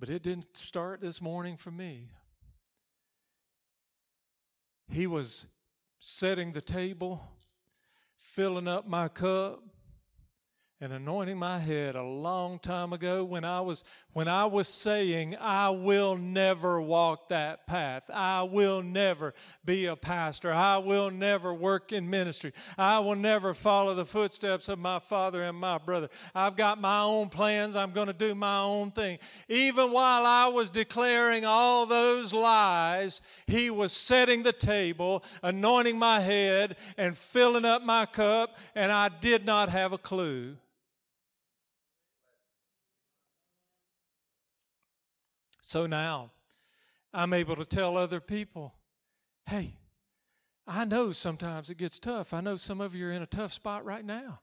But 0.00 0.08
it 0.08 0.22
didn't 0.22 0.56
start 0.56 1.02
this 1.02 1.20
morning 1.20 1.58
for 1.58 1.70
me. 1.70 2.08
He 4.90 5.06
was 5.06 5.46
setting 6.00 6.52
the 6.52 6.62
table, 6.62 7.22
filling 8.16 8.68
up 8.68 8.88
my 8.88 9.08
cup, 9.08 9.62
and 10.82 10.92
anointing 10.92 11.38
my 11.38 11.60
head 11.60 11.94
a 11.94 12.02
long 12.02 12.58
time 12.58 12.92
ago 12.92 13.22
when 13.22 13.44
I 13.44 13.60
was 13.60 13.84
when 14.14 14.26
I 14.26 14.46
was 14.46 14.66
saying 14.66 15.36
I 15.40 15.70
will 15.70 16.16
never 16.16 16.82
walk 16.82 17.28
that 17.28 17.68
path. 17.68 18.10
I 18.12 18.42
will 18.42 18.82
never 18.82 19.32
be 19.64 19.86
a 19.86 19.94
pastor. 19.94 20.52
I 20.52 20.78
will 20.78 21.08
never 21.08 21.54
work 21.54 21.92
in 21.92 22.10
ministry. 22.10 22.52
I 22.76 22.98
will 22.98 23.14
never 23.14 23.54
follow 23.54 23.94
the 23.94 24.04
footsteps 24.04 24.68
of 24.68 24.80
my 24.80 24.98
father 24.98 25.44
and 25.44 25.56
my 25.56 25.78
brother. 25.78 26.08
I've 26.34 26.56
got 26.56 26.80
my 26.80 27.02
own 27.02 27.28
plans. 27.28 27.76
I'm 27.76 27.92
going 27.92 28.08
to 28.08 28.12
do 28.12 28.34
my 28.34 28.58
own 28.58 28.90
thing. 28.90 29.20
Even 29.48 29.92
while 29.92 30.26
I 30.26 30.48
was 30.48 30.68
declaring 30.68 31.44
all 31.44 31.86
those 31.86 32.32
lies, 32.32 33.22
he 33.46 33.70
was 33.70 33.92
setting 33.92 34.42
the 34.42 34.52
table, 34.52 35.22
anointing 35.44 35.96
my 35.96 36.18
head 36.18 36.74
and 36.98 37.16
filling 37.16 37.64
up 37.64 37.84
my 37.84 38.04
cup, 38.04 38.58
and 38.74 38.90
I 38.90 39.10
did 39.20 39.46
not 39.46 39.68
have 39.68 39.92
a 39.92 39.98
clue. 39.98 40.56
So 45.72 45.86
now 45.86 46.32
I'm 47.14 47.32
able 47.32 47.56
to 47.56 47.64
tell 47.64 47.96
other 47.96 48.20
people, 48.20 48.74
hey, 49.46 49.78
I 50.66 50.84
know 50.84 51.12
sometimes 51.12 51.70
it 51.70 51.78
gets 51.78 51.98
tough. 51.98 52.34
I 52.34 52.42
know 52.42 52.56
some 52.56 52.82
of 52.82 52.94
you 52.94 53.06
are 53.06 53.12
in 53.12 53.22
a 53.22 53.26
tough 53.26 53.54
spot 53.54 53.82
right 53.82 54.04
now. 54.04 54.40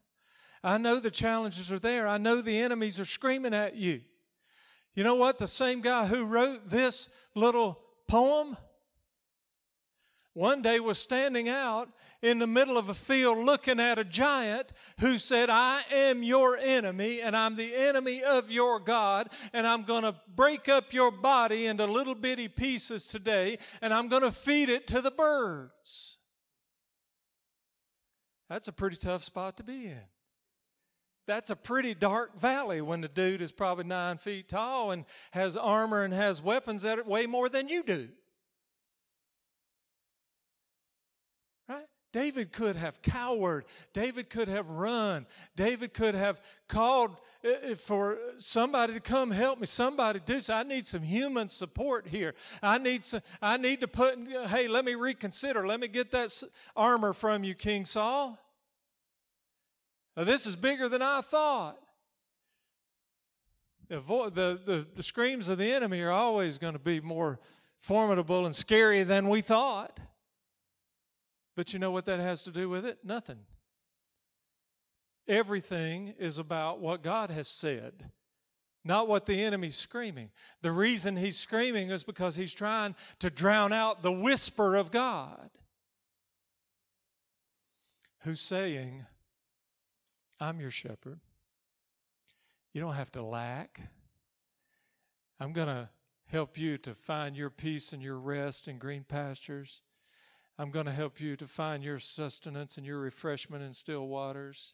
I 0.63 0.79
know 0.79 0.99
the 0.99 1.11
challenges 1.11 1.71
are 1.71 1.77
there. 1.77 2.07
I 2.07 2.17
know 2.17 2.41
the 2.41 2.57
enemies 2.57 2.99
are 2.99 3.05
screaming 3.05 3.53
at 3.53 3.75
you. 3.75 4.01
You 4.95 5.03
know 5.03 5.13
what? 5.13 5.37
The 5.37 5.45
same 5.45 5.81
guy 5.81 6.07
who 6.07 6.25
wrote 6.25 6.67
this 6.67 7.09
little 7.35 7.79
poem 8.07 8.57
one 10.33 10.61
day 10.61 10.79
was 10.79 10.99
standing 10.99 11.49
out 11.49 11.89
in 12.21 12.39
the 12.39 12.47
middle 12.47 12.77
of 12.77 12.89
a 12.89 12.93
field 12.93 13.37
looking 13.37 13.79
at 13.79 13.97
a 13.97 14.03
giant 14.03 14.73
who 14.99 15.17
said, 15.17 15.49
I 15.49 15.81
am 15.91 16.21
your 16.21 16.57
enemy 16.57 17.21
and 17.21 17.35
I'm 17.35 17.55
the 17.55 17.73
enemy 17.75 18.23
of 18.23 18.51
your 18.51 18.79
God 18.79 19.29
and 19.53 19.65
I'm 19.65 19.83
going 19.83 20.03
to 20.03 20.15
break 20.35 20.69
up 20.69 20.93
your 20.93 21.11
body 21.11 21.65
into 21.65 21.85
little 21.85 22.15
bitty 22.15 22.47
pieces 22.47 23.07
today 23.07 23.57
and 23.81 23.93
I'm 23.93 24.07
going 24.07 24.23
to 24.23 24.31
feed 24.31 24.69
it 24.69 24.87
to 24.87 25.01
the 25.01 25.11
birds. 25.11 26.17
That's 28.49 28.67
a 28.67 28.73
pretty 28.73 28.97
tough 28.97 29.23
spot 29.23 29.57
to 29.57 29.63
be 29.63 29.85
in. 29.85 30.01
That's 31.27 31.51
a 31.51 31.55
pretty 31.55 31.93
dark 31.93 32.39
valley 32.39 32.81
when 32.81 33.01
the 33.01 33.07
dude 33.07 33.41
is 33.41 33.51
probably 33.51 33.83
nine 33.83 34.17
feet 34.17 34.49
tall 34.49 34.91
and 34.91 35.05
has 35.31 35.55
armor 35.55 36.03
and 36.03 36.13
has 36.13 36.41
weapons 36.41 36.81
that 36.81 37.05
weigh 37.05 37.27
more 37.27 37.49
than 37.49 37.69
you 37.69 37.83
do. 37.83 38.09
David 42.11 42.51
could 42.51 42.75
have 42.75 43.01
cowered. 43.01 43.65
David 43.93 44.29
could 44.29 44.47
have 44.47 44.67
run. 44.67 45.27
David 45.55 45.93
could 45.93 46.15
have 46.15 46.41
called 46.67 47.15
uh, 47.45 47.71
uh, 47.71 47.75
for 47.75 48.17
somebody 48.37 48.93
to 48.93 48.99
come 48.99 49.31
help 49.31 49.59
me. 49.59 49.65
Somebody 49.65 50.19
do 50.25 50.41
so. 50.41 50.55
I 50.55 50.63
need 50.63 50.85
some 50.85 51.03
human 51.03 51.49
support 51.49 52.07
here. 52.07 52.33
I 52.63 52.79
need 52.79 53.03
some, 53.03 53.21
I 53.41 53.57
need 53.57 53.81
to 53.81 53.87
put, 53.87 54.17
hey, 54.47 54.67
let 54.67 54.85
me 54.85 54.95
reconsider. 54.95 55.67
Let 55.67 55.79
me 55.79 55.87
get 55.87 56.11
that 56.11 56.43
armor 56.75 57.13
from 57.13 57.43
you, 57.43 57.53
King 57.53 57.85
Saul. 57.85 58.37
Now, 60.17 60.23
this 60.23 60.47
is 60.47 60.55
bigger 60.55 60.89
than 60.89 61.01
I 61.01 61.21
thought. 61.21 61.77
The, 63.87 63.99
vo- 63.99 64.29
the, 64.29 64.59
the, 64.65 64.87
the 64.95 65.03
screams 65.03 65.47
of 65.47 65.57
the 65.57 65.71
enemy 65.71 66.01
are 66.01 66.11
always 66.11 66.57
going 66.57 66.73
to 66.73 66.79
be 66.79 66.99
more 66.99 67.39
formidable 67.79 68.45
and 68.45 68.53
scary 68.53 69.03
than 69.03 69.29
we 69.29 69.41
thought. 69.41 69.99
But 71.59 71.73
you 71.73 71.79
know 71.79 71.91
what 71.91 72.05
that 72.05 72.21
has 72.21 72.45
to 72.45 72.51
do 72.51 72.69
with 72.69 72.85
it? 72.85 72.99
Nothing. 73.03 73.39
Everything 75.27 76.13
is 76.17 76.37
about 76.37 76.79
what 76.79 77.03
God 77.03 77.31
has 77.31 77.49
said, 77.49 78.11
not 78.85 79.09
what 79.09 79.25
the 79.25 79.43
enemy's 79.43 79.75
screaming. 79.75 80.29
The 80.61 80.71
reason 80.71 81.17
he's 81.17 81.37
screaming 81.37 81.89
is 81.89 82.05
because 82.05 82.37
he's 82.37 82.53
trying 82.53 82.95
to 83.19 83.29
drown 83.29 83.73
out 83.73 84.03
the 84.03 84.11
whisper 84.13 84.77
of 84.77 84.89
God, 84.89 85.49
who's 88.19 88.39
saying, 88.39 89.05
I'm 90.39 90.61
your 90.61 90.71
shepherd. 90.71 91.19
You 92.71 92.79
don't 92.79 92.93
have 92.93 93.11
to 93.11 93.21
lack. 93.21 93.81
I'm 95.41 95.51
going 95.51 95.67
to 95.67 95.89
help 96.27 96.57
you 96.57 96.77
to 96.77 96.95
find 96.95 97.35
your 97.35 97.49
peace 97.49 97.91
and 97.91 98.01
your 98.01 98.17
rest 98.17 98.69
in 98.69 98.77
green 98.77 99.03
pastures. 99.03 99.81
I'm 100.59 100.71
going 100.71 100.87
to 100.87 100.91
help 100.91 101.21
you 101.21 101.37
to 101.37 101.47
find 101.47 101.81
your 101.81 101.99
sustenance 101.99 102.75
and 102.75 102.85
your 102.85 102.99
refreshment 102.99 103.63
in 103.63 103.71
still 103.71 104.09
waters. 104.09 104.73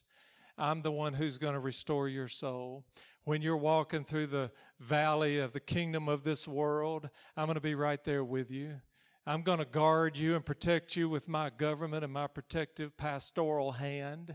I'm 0.58 0.82
the 0.82 0.90
one 0.90 1.14
who's 1.14 1.38
going 1.38 1.54
to 1.54 1.60
restore 1.60 2.08
your 2.08 2.26
soul. 2.26 2.84
When 3.22 3.40
you're 3.40 3.56
walking 3.56 4.02
through 4.02 4.26
the 4.26 4.50
valley 4.80 5.38
of 5.38 5.52
the 5.52 5.60
kingdom 5.60 6.08
of 6.08 6.24
this 6.24 6.48
world, 6.48 7.08
I'm 7.36 7.46
going 7.46 7.54
to 7.54 7.60
be 7.60 7.76
right 7.76 8.02
there 8.02 8.24
with 8.24 8.50
you. 8.50 8.80
I'm 9.28 9.42
going 9.42 9.60
to 9.60 9.64
guard 9.64 10.18
you 10.18 10.34
and 10.34 10.44
protect 10.44 10.96
you 10.96 11.08
with 11.08 11.28
my 11.28 11.50
government 11.50 12.02
and 12.02 12.12
my 12.12 12.26
protective 12.26 12.96
pastoral 12.96 13.70
hand. 13.70 14.34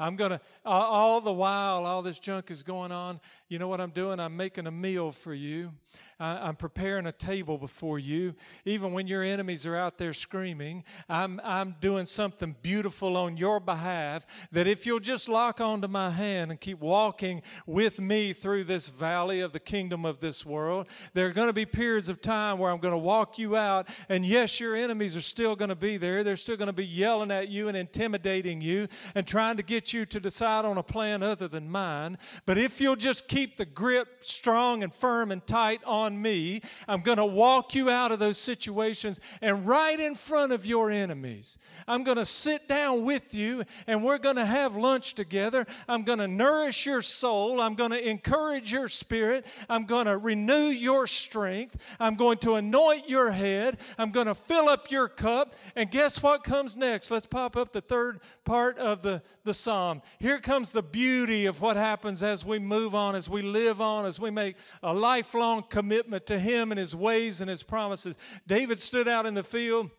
I'm 0.00 0.16
going 0.16 0.32
to, 0.32 0.40
all 0.64 1.20
the 1.20 1.32
while, 1.32 1.86
all 1.86 2.02
this 2.02 2.18
junk 2.18 2.50
is 2.50 2.64
going 2.64 2.90
on, 2.90 3.20
you 3.48 3.60
know 3.60 3.68
what 3.68 3.80
I'm 3.80 3.90
doing? 3.90 4.18
I'm 4.18 4.36
making 4.36 4.66
a 4.66 4.72
meal 4.72 5.12
for 5.12 5.32
you. 5.32 5.72
I, 6.18 6.48
am 6.48 6.56
preparing 6.56 7.06
a 7.06 7.12
table 7.12 7.58
before 7.58 7.98
you. 7.98 8.34
Even 8.64 8.92
when 8.92 9.06
your 9.06 9.22
enemies 9.22 9.66
are 9.66 9.76
out 9.76 9.98
there 9.98 10.12
screaming, 10.12 10.84
I'm, 11.08 11.40
I'm 11.42 11.76
doing 11.80 12.06
something 12.06 12.54
beautiful 12.62 13.16
on 13.16 13.36
your 13.36 13.60
behalf. 13.60 14.26
That 14.52 14.66
if 14.66 14.86
you'll 14.86 15.00
just 15.00 15.28
lock 15.28 15.60
onto 15.60 15.88
my 15.88 16.10
hand 16.10 16.50
and 16.50 16.60
keep 16.60 16.80
walking 16.80 17.42
with 17.66 18.00
me 18.00 18.32
through 18.32 18.64
this 18.64 18.88
valley 18.88 19.40
of 19.40 19.52
the 19.52 19.60
kingdom 19.60 20.04
of 20.04 20.20
this 20.20 20.46
world, 20.46 20.86
there 21.14 21.26
are 21.26 21.32
going 21.32 21.48
to 21.48 21.52
be 21.52 21.66
periods 21.66 22.08
of 22.08 22.20
time 22.20 22.58
where 22.58 22.70
I'm 22.70 22.78
going 22.78 22.92
to 22.92 22.98
walk 22.98 23.38
you 23.38 23.56
out. 23.56 23.88
And 24.08 24.24
yes, 24.24 24.60
your 24.60 24.76
enemies 24.76 25.16
are 25.16 25.20
still 25.20 25.56
going 25.56 25.70
to 25.70 25.74
be 25.74 25.96
there. 25.96 26.22
They're 26.22 26.36
still 26.36 26.56
going 26.56 26.66
to 26.66 26.72
be 26.72 26.86
yelling 26.86 27.30
at 27.30 27.48
you 27.48 27.68
and 27.68 27.76
intimidating 27.76 28.60
you 28.60 28.88
and 29.14 29.26
trying 29.26 29.56
to 29.56 29.62
get 29.62 29.92
you 29.92 30.06
to 30.06 30.20
decide 30.20 30.64
on 30.64 30.78
a 30.78 30.82
plan 30.82 31.22
other 31.22 31.48
than 31.48 31.70
mine. 31.70 32.18
But 32.46 32.58
if 32.58 32.80
you'll 32.80 32.96
just 32.96 33.28
keep 33.28 33.56
the 33.56 33.64
grip 33.64 34.08
strong 34.20 34.82
and 34.82 34.92
firm 34.92 35.32
and 35.32 35.44
tight 35.46 35.80
on 35.84 36.03
on 36.04 36.20
me. 36.20 36.60
I'm 36.86 37.00
going 37.00 37.18
to 37.18 37.24
walk 37.24 37.74
you 37.74 37.90
out 37.90 38.12
of 38.12 38.18
those 38.18 38.38
situations 38.38 39.20
and 39.40 39.66
right 39.66 39.98
in 39.98 40.14
front 40.14 40.52
of 40.52 40.66
your 40.66 40.90
enemies. 40.90 41.58
I'm 41.88 42.04
going 42.04 42.18
to 42.18 42.26
sit 42.26 42.68
down 42.68 43.04
with 43.04 43.34
you 43.34 43.64
and 43.86 44.04
we're 44.04 44.18
going 44.18 44.36
to 44.36 44.44
have 44.44 44.76
lunch 44.76 45.14
together. 45.14 45.66
I'm 45.88 46.02
going 46.02 46.18
to 46.18 46.28
nourish 46.28 46.86
your 46.86 47.02
soul. 47.02 47.60
I'm 47.60 47.74
going 47.74 47.90
to 47.90 48.08
encourage 48.08 48.70
your 48.70 48.88
spirit. 48.88 49.46
I'm 49.68 49.86
going 49.86 50.06
to 50.06 50.18
renew 50.18 50.68
your 50.68 51.06
strength. 51.06 51.76
I'm 51.98 52.14
going 52.14 52.38
to 52.38 52.54
anoint 52.54 53.08
your 53.08 53.30
head. 53.30 53.78
I'm 53.98 54.10
going 54.10 54.26
to 54.26 54.34
fill 54.34 54.68
up 54.68 54.90
your 54.90 55.08
cup. 55.08 55.54
And 55.74 55.90
guess 55.90 56.22
what 56.22 56.44
comes 56.44 56.76
next? 56.76 57.10
Let's 57.10 57.26
pop 57.26 57.56
up 57.56 57.72
the 57.72 57.80
third 57.80 58.20
part 58.44 58.78
of 58.78 59.02
the, 59.02 59.22
the 59.44 59.54
psalm. 59.54 60.02
Here 60.18 60.38
comes 60.38 60.70
the 60.70 60.82
beauty 60.82 61.46
of 61.46 61.60
what 61.60 61.76
happens 61.76 62.22
as 62.22 62.44
we 62.44 62.58
move 62.58 62.94
on, 62.94 63.16
as 63.16 63.28
we 63.28 63.42
live 63.42 63.80
on, 63.80 64.04
as 64.04 64.20
we 64.20 64.30
make 64.30 64.56
a 64.82 64.92
lifelong 64.92 65.62
commitment 65.68 65.93
commitment 65.94 66.26
to 66.26 66.38
Him 66.38 66.72
and 66.72 66.78
His 66.78 66.94
ways 66.94 67.40
and 67.40 67.48
His 67.48 67.62
promises. 67.62 68.18
David 68.46 68.80
stood 68.80 69.08
out 69.08 69.26
in 69.26 69.34
the 69.34 69.44
field. 69.44 69.90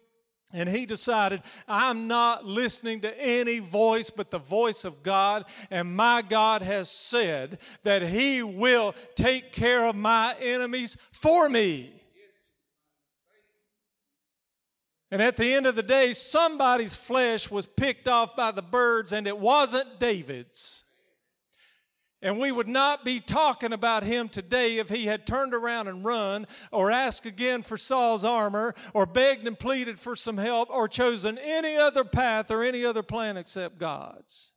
And 0.54 0.70
he 0.70 0.86
decided, 0.86 1.41
I'm 1.68 2.08
not 2.08 2.46
listening 2.46 3.02
to 3.02 3.20
any 3.22 3.60
voice 3.60 4.10
but 4.10 4.32
the 4.32 4.39
voice 4.39 4.86
of 4.86 5.04
God. 5.04 5.46
And 5.70 5.98
my 5.98 6.22
God 6.22 6.62
has 6.62 6.89
said 6.89 7.58
that 7.84 8.04
he 8.04 8.41
will 8.41 8.96
take 9.16 9.52
care 9.52 9.86
of 9.86 9.96
my 9.96 10.34
enemies 10.39 10.96
for 11.12 11.50
me. 11.50 11.91
And 15.12 15.22
at 15.22 15.36
the 15.36 15.52
end 15.52 15.66
of 15.66 15.76
the 15.76 15.84
day, 15.84 16.14
somebody's 16.14 16.96
flesh 16.96 17.52
was 17.52 17.66
picked 17.66 18.08
off 18.08 18.36
by 18.38 18.52
the 18.52 18.62
birds, 18.62 19.12
and 19.12 19.28
it 19.28 19.38
wasn't 19.38 20.00
David's. 20.00 20.85
And 22.26 22.39
we 22.39 22.51
would 22.51 22.67
not 22.67 23.05
be 23.05 23.19
talking 23.19 23.71
about 23.71 24.01
him 24.01 24.30
today 24.30 24.80
if 24.80 24.89
he 24.89 25.05
had 25.05 25.28
turned 25.28 25.53
around 25.53 25.88
and 25.88 26.03
run, 26.03 26.47
or 26.71 26.89
asked 26.89 27.28
again 27.28 27.61
for 27.61 27.78
Saul's 27.78 28.26
armor, 28.26 28.73
or 28.95 29.05
begged 29.05 29.45
and 29.45 29.59
pleaded 29.59 29.99
for 29.99 30.15
some 30.15 30.39
help, 30.39 30.71
or 30.71 30.88
chosen 30.88 31.38
any 31.38 31.78
other 31.78 32.03
path 32.03 32.49
or 32.49 32.63
any 32.63 32.84
other 32.84 33.03
plan 33.03 33.38
except 33.38 33.78
God's. 33.78 34.53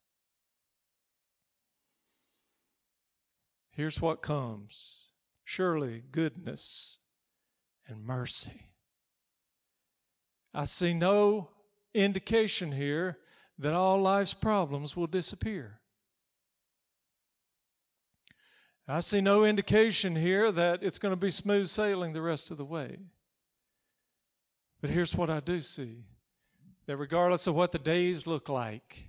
Here's 3.72 4.00
what 4.00 4.22
comes 4.22 5.10
surely 5.44 6.04
goodness 6.10 6.96
and 7.86 8.02
mercy. 8.02 8.70
I 10.54 10.64
see 10.64 10.94
no 10.94 11.50
indication 11.92 12.72
here 12.72 13.18
that 13.58 13.74
all 13.74 14.00
life's 14.00 14.32
problems 14.32 14.96
will 14.96 15.06
disappear. 15.06 15.77
I 18.90 19.00
see 19.00 19.20
no 19.20 19.44
indication 19.44 20.16
here 20.16 20.50
that 20.50 20.82
it's 20.82 20.98
going 20.98 21.12
to 21.12 21.16
be 21.16 21.30
smooth 21.30 21.68
sailing 21.68 22.14
the 22.14 22.22
rest 22.22 22.50
of 22.50 22.56
the 22.56 22.64
way. 22.64 22.96
But 24.80 24.88
here's 24.88 25.14
what 25.14 25.28
I 25.28 25.40
do 25.40 25.60
see 25.60 26.04
that 26.86 26.96
regardless 26.96 27.46
of 27.46 27.54
what 27.54 27.70
the 27.70 27.78
days 27.78 28.26
look 28.26 28.48
like, 28.48 29.04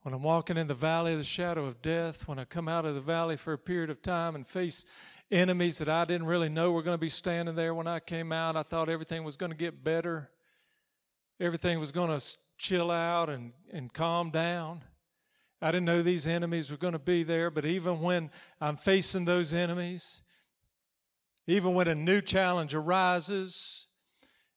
when 0.00 0.14
I'm 0.14 0.22
walking 0.22 0.56
in 0.56 0.66
the 0.66 0.72
valley 0.72 1.12
of 1.12 1.18
the 1.18 1.24
shadow 1.24 1.66
of 1.66 1.82
death, 1.82 2.26
when 2.26 2.38
I 2.38 2.44
come 2.44 2.68
out 2.68 2.86
of 2.86 2.94
the 2.94 3.02
valley 3.02 3.36
for 3.36 3.52
a 3.52 3.58
period 3.58 3.90
of 3.90 4.00
time 4.00 4.34
and 4.34 4.46
face 4.46 4.86
enemies 5.30 5.76
that 5.78 5.90
I 5.90 6.06
didn't 6.06 6.26
really 6.26 6.48
know 6.48 6.72
were 6.72 6.82
going 6.82 6.94
to 6.94 6.98
be 6.98 7.10
standing 7.10 7.54
there 7.54 7.74
when 7.74 7.86
I 7.86 8.00
came 8.00 8.32
out, 8.32 8.56
I 8.56 8.62
thought 8.62 8.88
everything 8.88 9.24
was 9.24 9.36
going 9.36 9.52
to 9.52 9.58
get 9.58 9.84
better, 9.84 10.30
everything 11.38 11.80
was 11.80 11.92
going 11.92 12.18
to 12.18 12.24
chill 12.56 12.90
out 12.90 13.28
and, 13.28 13.52
and 13.72 13.92
calm 13.92 14.30
down. 14.30 14.82
I 15.66 15.72
didn't 15.72 15.86
know 15.86 16.00
these 16.00 16.28
enemies 16.28 16.70
were 16.70 16.76
going 16.76 16.92
to 16.92 17.00
be 17.00 17.24
there, 17.24 17.50
but 17.50 17.66
even 17.66 18.00
when 18.00 18.30
I'm 18.60 18.76
facing 18.76 19.24
those 19.24 19.52
enemies, 19.52 20.22
even 21.48 21.74
when 21.74 21.88
a 21.88 21.94
new 21.96 22.20
challenge 22.20 22.72
arises, 22.72 23.88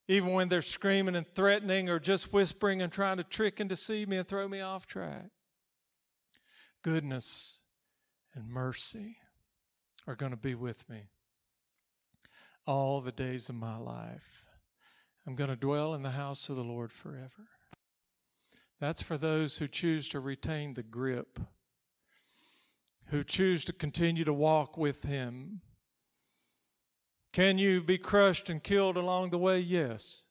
even 0.07 0.33
when 0.33 0.49
they're 0.49 0.61
screaming 0.61 1.15
and 1.15 1.25
threatening 1.33 1.89
or 1.89 1.99
just 1.99 2.31
whispering 2.31 2.83
and 2.83 2.91
trying 2.93 3.17
to 3.17 3.23
trick 3.23 3.59
and 3.59 3.67
deceive 3.67 4.07
me 4.07 4.17
and 4.17 4.27
throw 4.27 4.47
me 4.47 4.61
off 4.61 4.85
track, 4.85 5.31
goodness 6.83 7.63
and 8.35 8.47
mercy 8.47 9.17
are 10.05 10.15
going 10.15 10.31
to 10.31 10.37
be 10.37 10.53
with 10.53 10.87
me 10.87 11.09
all 12.67 13.01
the 13.01 13.11
days 13.11 13.49
of 13.49 13.55
my 13.55 13.77
life. 13.77 14.45
I'm 15.25 15.33
going 15.33 15.49
to 15.49 15.55
dwell 15.55 15.95
in 15.95 16.03
the 16.03 16.11
house 16.11 16.49
of 16.49 16.55
the 16.55 16.63
Lord 16.63 16.91
forever. 16.91 17.47
That's 18.79 19.01
for 19.01 19.17
those 19.17 19.57
who 19.57 19.67
choose 19.67 20.07
to 20.09 20.19
retain 20.19 20.73
the 20.73 20.83
grip, 20.83 21.39
who 23.07 23.23
choose 23.23 23.65
to 23.65 23.73
continue 23.73 24.23
to 24.23 24.33
walk 24.33 24.77
with 24.77 25.03
Him. 25.03 25.61
Can 27.33 27.57
you 27.57 27.81
be 27.81 27.97
crushed 27.97 28.49
and 28.49 28.63
killed 28.63 28.95
along 28.95 29.31
the 29.31 29.37
way? 29.37 29.59
Yes, 29.59 30.27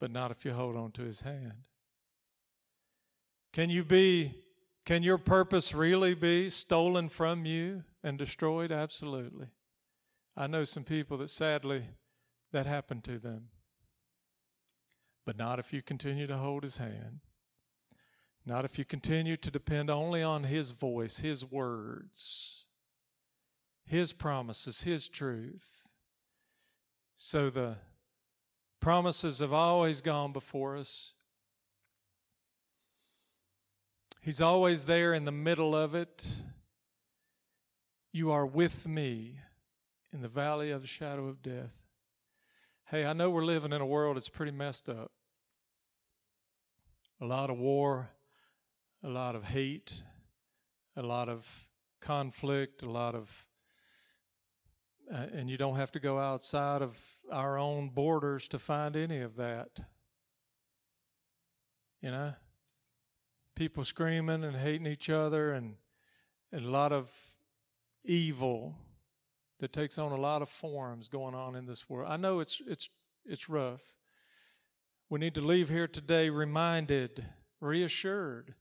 but 0.00 0.10
not 0.10 0.30
if 0.30 0.44
you 0.44 0.52
hold 0.52 0.76
on 0.76 0.92
to 0.92 1.02
His 1.02 1.20
hand. 1.20 1.68
Can 3.52 3.68
you 3.70 3.84
be, 3.84 4.42
can 4.84 5.02
your 5.02 5.18
purpose 5.18 5.74
really 5.74 6.14
be 6.14 6.48
stolen 6.48 7.08
from 7.08 7.44
you 7.44 7.84
and 8.02 8.18
destroyed? 8.18 8.72
Absolutely. 8.72 9.48
I 10.36 10.46
know 10.46 10.64
some 10.64 10.84
people 10.84 11.18
that 11.18 11.30
sadly 11.30 11.84
that 12.52 12.66
happened 12.66 13.04
to 13.04 13.18
them 13.18 13.48
but 15.26 15.36
not 15.36 15.58
if 15.58 15.72
you 15.72 15.82
continue 15.82 16.28
to 16.28 16.36
hold 16.38 16.62
his 16.62 16.78
hand. 16.78 17.20
Not 18.46 18.64
if 18.64 18.78
you 18.78 18.84
continue 18.84 19.36
to 19.38 19.50
depend 19.50 19.90
only 19.90 20.22
on 20.22 20.44
his 20.44 20.70
voice, 20.70 21.18
his 21.18 21.44
words, 21.44 22.66
his 23.84 24.12
promises, 24.12 24.82
his 24.82 25.08
truth. 25.08 25.88
So 27.16 27.50
the 27.50 27.76
promises 28.78 29.40
have 29.40 29.52
always 29.52 30.00
gone 30.00 30.32
before 30.32 30.76
us. 30.76 31.12
He's 34.20 34.40
always 34.40 34.84
there 34.84 35.12
in 35.12 35.24
the 35.24 35.32
middle 35.32 35.74
of 35.74 35.96
it. 35.96 36.26
You 38.12 38.30
are 38.30 38.46
with 38.46 38.86
me 38.86 39.40
in 40.12 40.20
the 40.20 40.28
valley 40.28 40.70
of 40.70 40.82
the 40.82 40.86
shadow 40.88 41.26
of 41.26 41.42
death. 41.42 41.82
Hey, 42.90 43.04
I 43.04 43.12
know 43.12 43.28
we're 43.28 43.44
living 43.44 43.72
in 43.72 43.80
a 43.80 43.86
world 43.86 44.16
that's 44.16 44.28
pretty 44.28 44.52
messed 44.52 44.88
up. 44.88 45.10
A 47.20 47.26
lot 47.26 47.50
of 47.50 47.58
war, 47.58 48.10
a 49.06 49.08
lot 49.08 49.36
of 49.36 49.44
hate, 49.44 50.02
a 50.96 51.02
lot 51.02 51.28
of 51.28 51.48
conflict, 52.00 52.82
a 52.82 52.90
lot 52.90 53.14
of, 53.14 53.46
uh, 55.12 55.26
and 55.32 55.48
you 55.48 55.56
don't 55.56 55.76
have 55.76 55.92
to 55.92 56.00
go 56.00 56.18
outside 56.18 56.82
of 56.82 56.98
our 57.30 57.56
own 57.56 57.88
borders 57.88 58.48
to 58.48 58.58
find 58.58 58.96
any 58.96 59.20
of 59.20 59.36
that. 59.36 59.78
You 62.02 62.10
know, 62.10 62.34
people 63.54 63.84
screaming 63.84 64.42
and 64.42 64.56
hating 64.56 64.88
each 64.88 65.08
other, 65.08 65.52
and, 65.52 65.76
and 66.50 66.64
a 66.64 66.68
lot 66.68 66.90
of 66.90 67.08
evil 68.04 68.74
that 69.60 69.72
takes 69.72 69.98
on 69.98 70.10
a 70.10 70.16
lot 70.16 70.42
of 70.42 70.48
forms 70.48 71.06
going 71.06 71.34
on 71.34 71.54
in 71.54 71.64
this 71.64 71.88
world. 71.88 72.10
I 72.10 72.16
know 72.16 72.40
it's 72.40 72.60
it's 72.66 72.90
it's 73.24 73.48
rough. 73.48 73.94
We 75.08 75.20
need 75.20 75.36
to 75.36 75.40
leave 75.42 75.68
here 75.68 75.86
today 75.86 76.28
reminded, 76.28 77.24
reassured 77.60 78.56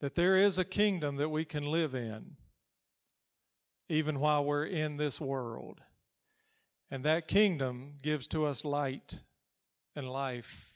that 0.00 0.14
there 0.14 0.36
is 0.36 0.58
a 0.58 0.64
kingdom 0.64 1.16
that 1.16 1.28
we 1.28 1.44
can 1.44 1.64
live 1.64 1.94
in 1.94 2.36
even 3.88 4.20
while 4.20 4.44
we're 4.44 4.66
in 4.66 4.96
this 4.96 5.20
world. 5.20 5.80
And 6.90 7.04
that 7.04 7.28
kingdom 7.28 7.94
gives 8.02 8.26
to 8.28 8.46
us 8.46 8.64
light 8.64 9.20
and 9.96 10.08
life 10.08 10.70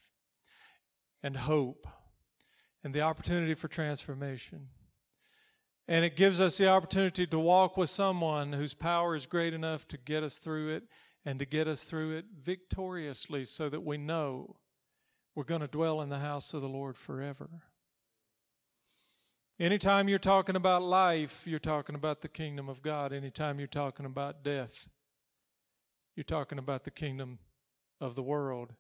and 1.23 1.37
hope 1.37 1.87
and 2.85 2.93
the 2.93 3.03
opportunity 3.03 3.55
for 3.55 3.69
transformation. 3.69 4.69
And 5.89 6.05
it 6.05 6.17
gives 6.17 6.41
us 6.41 6.59
the 6.59 6.69
opportunity 6.69 7.27
to 7.27 7.39
walk 7.39 7.77
with 7.77 7.91
someone 7.91 8.53
whose 8.53 8.75
power 8.75 9.15
is 9.15 9.27
great 9.27 9.53
enough 9.55 9.87
to 9.89 9.99
get 9.99 10.23
us 10.23 10.39
through 10.39 10.71
it 10.71 10.85
and 11.25 11.39
to 11.39 11.45
get 11.45 11.69
us 11.69 11.85
through 11.85 12.17
it 12.17 12.25
victoriously 12.43 13.45
so 13.45 13.69
that 13.69 13.85
we 13.85 13.97
know 13.99 14.57
we're 15.35 15.45
going 15.45 15.61
to 15.61 15.69
dwell 15.69 16.03
in 16.03 16.09
the 16.09 16.19
house 16.19 16.55
of 16.55 16.61
the 16.61 16.69
Lord 16.69 16.97
forever. 16.97 17.49
Anytime 19.61 20.09
you're 20.09 20.19
talking 20.19 20.57
about 20.57 20.83
life, 20.83 21.47
you're 21.47 21.59
talking 21.59 21.95
about 21.95 22.23
the 22.23 22.29
kingdom 22.29 22.69
of 22.69 22.83
God. 22.83 23.13
Anytime 23.13 23.59
you're 23.59 23.69
talking 23.69 24.07
about 24.07 24.43
death, 24.43 24.89
you're 26.17 26.25
talking 26.25 26.59
about 26.59 26.85
the 26.85 26.91
kingdom 26.91 27.39
of 28.01 28.15
the 28.15 28.23
world. 28.23 28.73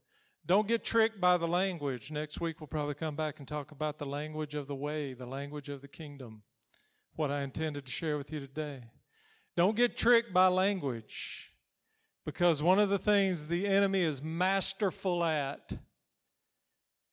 Don't 0.44 0.66
get 0.66 0.82
tricked 0.82 1.20
by 1.20 1.36
the 1.36 1.46
language. 1.46 2.10
Next 2.10 2.40
week, 2.40 2.60
we'll 2.60 2.66
probably 2.66 2.94
come 2.94 3.14
back 3.14 3.38
and 3.38 3.46
talk 3.46 3.70
about 3.70 3.98
the 3.98 4.06
language 4.06 4.54
of 4.54 4.66
the 4.66 4.74
way, 4.74 5.12
the 5.12 5.26
language 5.26 5.68
of 5.68 5.82
the 5.82 5.88
kingdom, 5.88 6.42
what 7.14 7.30
I 7.30 7.42
intended 7.42 7.84
to 7.84 7.92
share 7.92 8.16
with 8.16 8.32
you 8.32 8.40
today. 8.40 8.82
Don't 9.56 9.76
get 9.76 9.96
tricked 9.96 10.32
by 10.32 10.48
language 10.48 11.52
because 12.24 12.62
one 12.62 12.78
of 12.78 12.88
the 12.88 12.98
things 12.98 13.46
the 13.46 13.66
enemy 13.66 14.02
is 14.02 14.22
masterful 14.22 15.22
at 15.22 15.72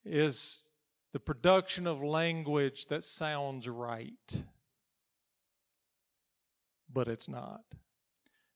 is 0.06 0.64
the 1.12 1.20
production 1.20 1.88
of 1.88 2.04
language 2.04 2.88
that 2.88 3.04
sounds 3.04 3.68
right, 3.68 4.44
but 6.92 7.08
it's 7.08 7.28
not. 7.28 7.64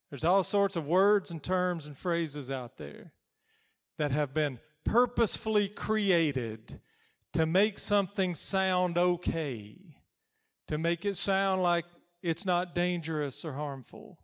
There's 0.09 0.23
all 0.23 0.43
sorts 0.43 0.75
of 0.75 0.85
words 0.85 1.31
and 1.31 1.41
terms 1.41 1.87
and 1.87 1.97
phrases 1.97 2.51
out 2.51 2.77
there 2.77 3.13
that 3.97 4.11
have 4.11 4.33
been 4.33 4.59
purposefully 4.83 5.67
created 5.67 6.79
to 7.33 7.45
make 7.47 7.79
something 7.79 8.35
sound 8.35 8.97
okay, 8.97 9.75
to 10.67 10.77
make 10.77 11.05
it 11.05 11.15
sound 11.15 11.63
like 11.63 11.85
it's 12.21 12.45
not 12.45 12.75
dangerous 12.75 13.43
or 13.43 13.53
harmful. 13.53 14.19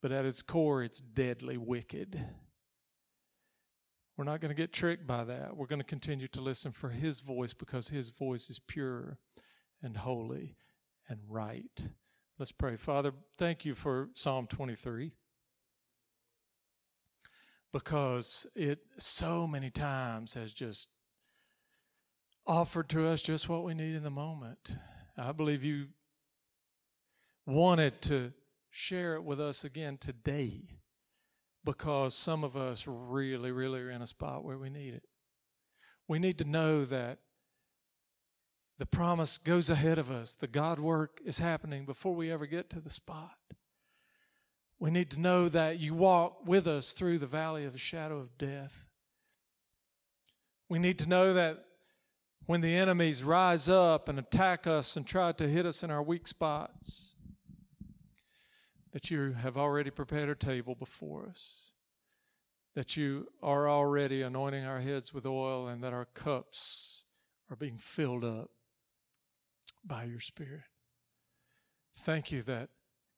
But 0.00 0.12
at 0.12 0.24
its 0.24 0.42
core, 0.42 0.82
it's 0.82 1.00
deadly 1.00 1.58
wicked. 1.58 2.24
We're 4.22 4.30
not 4.30 4.40
going 4.40 4.54
to 4.54 4.62
get 4.62 4.72
tricked 4.72 5.04
by 5.04 5.24
that. 5.24 5.56
We're 5.56 5.66
going 5.66 5.80
to 5.80 5.84
continue 5.84 6.28
to 6.28 6.40
listen 6.40 6.70
for 6.70 6.90
His 6.90 7.18
voice 7.18 7.52
because 7.52 7.88
His 7.88 8.10
voice 8.10 8.50
is 8.50 8.60
pure 8.60 9.18
and 9.82 9.96
holy 9.96 10.54
and 11.08 11.18
right. 11.28 11.82
Let's 12.38 12.52
pray. 12.52 12.76
Father, 12.76 13.10
thank 13.36 13.64
you 13.64 13.74
for 13.74 14.10
Psalm 14.14 14.46
23 14.46 15.10
because 17.72 18.46
it 18.54 18.78
so 18.96 19.48
many 19.48 19.70
times 19.70 20.34
has 20.34 20.52
just 20.52 20.86
offered 22.46 22.88
to 22.90 23.08
us 23.08 23.22
just 23.22 23.48
what 23.48 23.64
we 23.64 23.74
need 23.74 23.96
in 23.96 24.04
the 24.04 24.10
moment. 24.10 24.76
I 25.18 25.32
believe 25.32 25.64
you 25.64 25.86
wanted 27.44 28.00
to 28.02 28.32
share 28.70 29.16
it 29.16 29.24
with 29.24 29.40
us 29.40 29.64
again 29.64 29.98
today 29.98 30.81
because 31.64 32.14
some 32.14 32.44
of 32.44 32.56
us 32.56 32.84
really, 32.86 33.52
really 33.52 33.80
are 33.80 33.90
in 33.90 34.02
a 34.02 34.06
spot 34.06 34.44
where 34.44 34.58
we 34.58 34.70
need 34.70 34.94
it. 34.94 35.04
We 36.08 36.18
need 36.18 36.38
to 36.38 36.44
know 36.44 36.84
that 36.84 37.18
the 38.78 38.86
promise 38.86 39.38
goes 39.38 39.70
ahead 39.70 39.98
of 39.98 40.10
us, 40.10 40.34
the 40.34 40.48
God 40.48 40.80
work 40.80 41.20
is 41.24 41.38
happening 41.38 41.84
before 41.84 42.14
we 42.14 42.32
ever 42.32 42.46
get 42.46 42.68
to 42.70 42.80
the 42.80 42.90
spot. 42.90 43.36
We 44.80 44.90
need 44.90 45.10
to 45.10 45.20
know 45.20 45.48
that 45.48 45.78
you 45.78 45.94
walk 45.94 46.44
with 46.44 46.66
us 46.66 46.90
through 46.90 47.18
the 47.18 47.26
valley 47.26 47.64
of 47.64 47.72
the 47.72 47.78
shadow 47.78 48.18
of 48.18 48.36
death. 48.38 48.86
We 50.68 50.80
need 50.80 50.98
to 50.98 51.08
know 51.08 51.34
that 51.34 51.64
when 52.46 52.60
the 52.60 52.74
enemies 52.76 53.22
rise 53.22 53.68
up 53.68 54.08
and 54.08 54.18
attack 54.18 54.66
us 54.66 54.96
and 54.96 55.06
try 55.06 55.30
to 55.32 55.46
hit 55.46 55.66
us 55.66 55.84
in 55.84 55.92
our 55.92 56.02
weak 56.02 56.26
spots, 56.26 57.14
that 58.92 59.10
you 59.10 59.32
have 59.32 59.56
already 59.56 59.90
prepared 59.90 60.28
a 60.28 60.34
table 60.34 60.74
before 60.74 61.26
us, 61.28 61.72
that 62.74 62.96
you 62.96 63.26
are 63.42 63.68
already 63.68 64.22
anointing 64.22 64.64
our 64.64 64.80
heads 64.80 65.12
with 65.12 65.26
oil, 65.26 65.66
and 65.68 65.82
that 65.82 65.92
our 65.92 66.04
cups 66.04 67.04
are 67.50 67.56
being 67.56 67.78
filled 67.78 68.24
up 68.24 68.50
by 69.84 70.04
your 70.04 70.20
Spirit. 70.20 70.62
Thank 71.94 72.32
you 72.32 72.42
that 72.42 72.70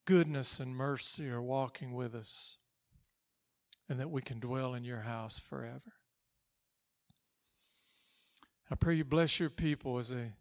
goodness 0.04 0.60
and 0.60 0.74
mercy 0.74 1.28
are 1.28 1.42
walking 1.42 1.92
with 1.92 2.14
us, 2.14 2.58
and 3.88 3.98
that 4.00 4.10
we 4.10 4.22
can 4.22 4.40
dwell 4.40 4.74
in 4.74 4.84
your 4.84 5.00
house 5.00 5.38
forever. 5.38 5.92
I 8.70 8.76
pray 8.76 8.94
you 8.94 9.04
bless 9.04 9.38
your 9.38 9.50
people 9.50 9.98
as 9.98 10.08
they 10.08 10.32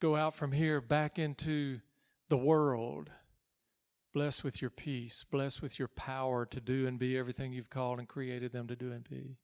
go 0.00 0.16
out 0.16 0.34
from 0.34 0.52
here 0.52 0.80
back 0.80 1.18
into 1.18 1.80
the 2.28 2.36
world 2.36 3.10
Bless 4.12 4.44
with 4.44 4.60
your 4.60 4.70
peace. 4.70 5.24
Bless 5.30 5.62
with 5.62 5.78
your 5.78 5.88
power 5.88 6.44
to 6.46 6.60
do 6.60 6.86
and 6.86 6.98
be 6.98 7.16
everything 7.16 7.52
you've 7.52 7.70
called 7.70 7.98
and 7.98 8.08
created 8.08 8.52
them 8.52 8.66
to 8.68 8.76
do 8.76 8.92
and 8.92 9.08
be. 9.08 9.38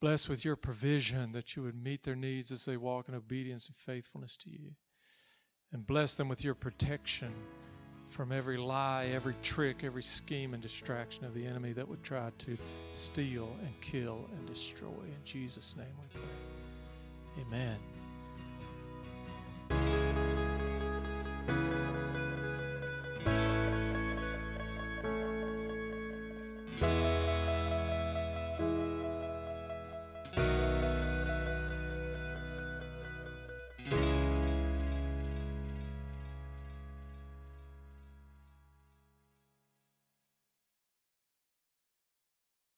Bless 0.00 0.28
with 0.28 0.44
your 0.44 0.54
provision 0.54 1.32
that 1.32 1.56
you 1.56 1.62
would 1.62 1.82
meet 1.82 2.04
their 2.04 2.14
needs 2.14 2.52
as 2.52 2.64
they 2.64 2.76
walk 2.76 3.08
in 3.08 3.16
obedience 3.16 3.66
and 3.66 3.76
faithfulness 3.76 4.36
to 4.36 4.50
you. 4.50 4.72
And 5.72 5.86
bless 5.86 6.14
them 6.14 6.28
with 6.28 6.44
your 6.44 6.54
protection 6.54 7.34
from 8.06 8.32
every 8.32 8.56
lie, 8.56 9.06
every 9.12 9.34
trick, 9.42 9.82
every 9.82 10.02
scheme 10.02 10.54
and 10.54 10.62
distraction 10.62 11.24
of 11.24 11.34
the 11.34 11.44
enemy 11.44 11.72
that 11.72 11.86
would 11.86 12.02
try 12.02 12.30
to 12.38 12.56
steal 12.92 13.50
and 13.62 13.80
kill 13.80 14.24
and 14.36 14.46
destroy. 14.46 14.88
In 15.04 15.24
Jesus' 15.24 15.76
name 15.76 15.86
we 16.00 16.06
pray. 16.20 17.44
Amen. 17.44 17.76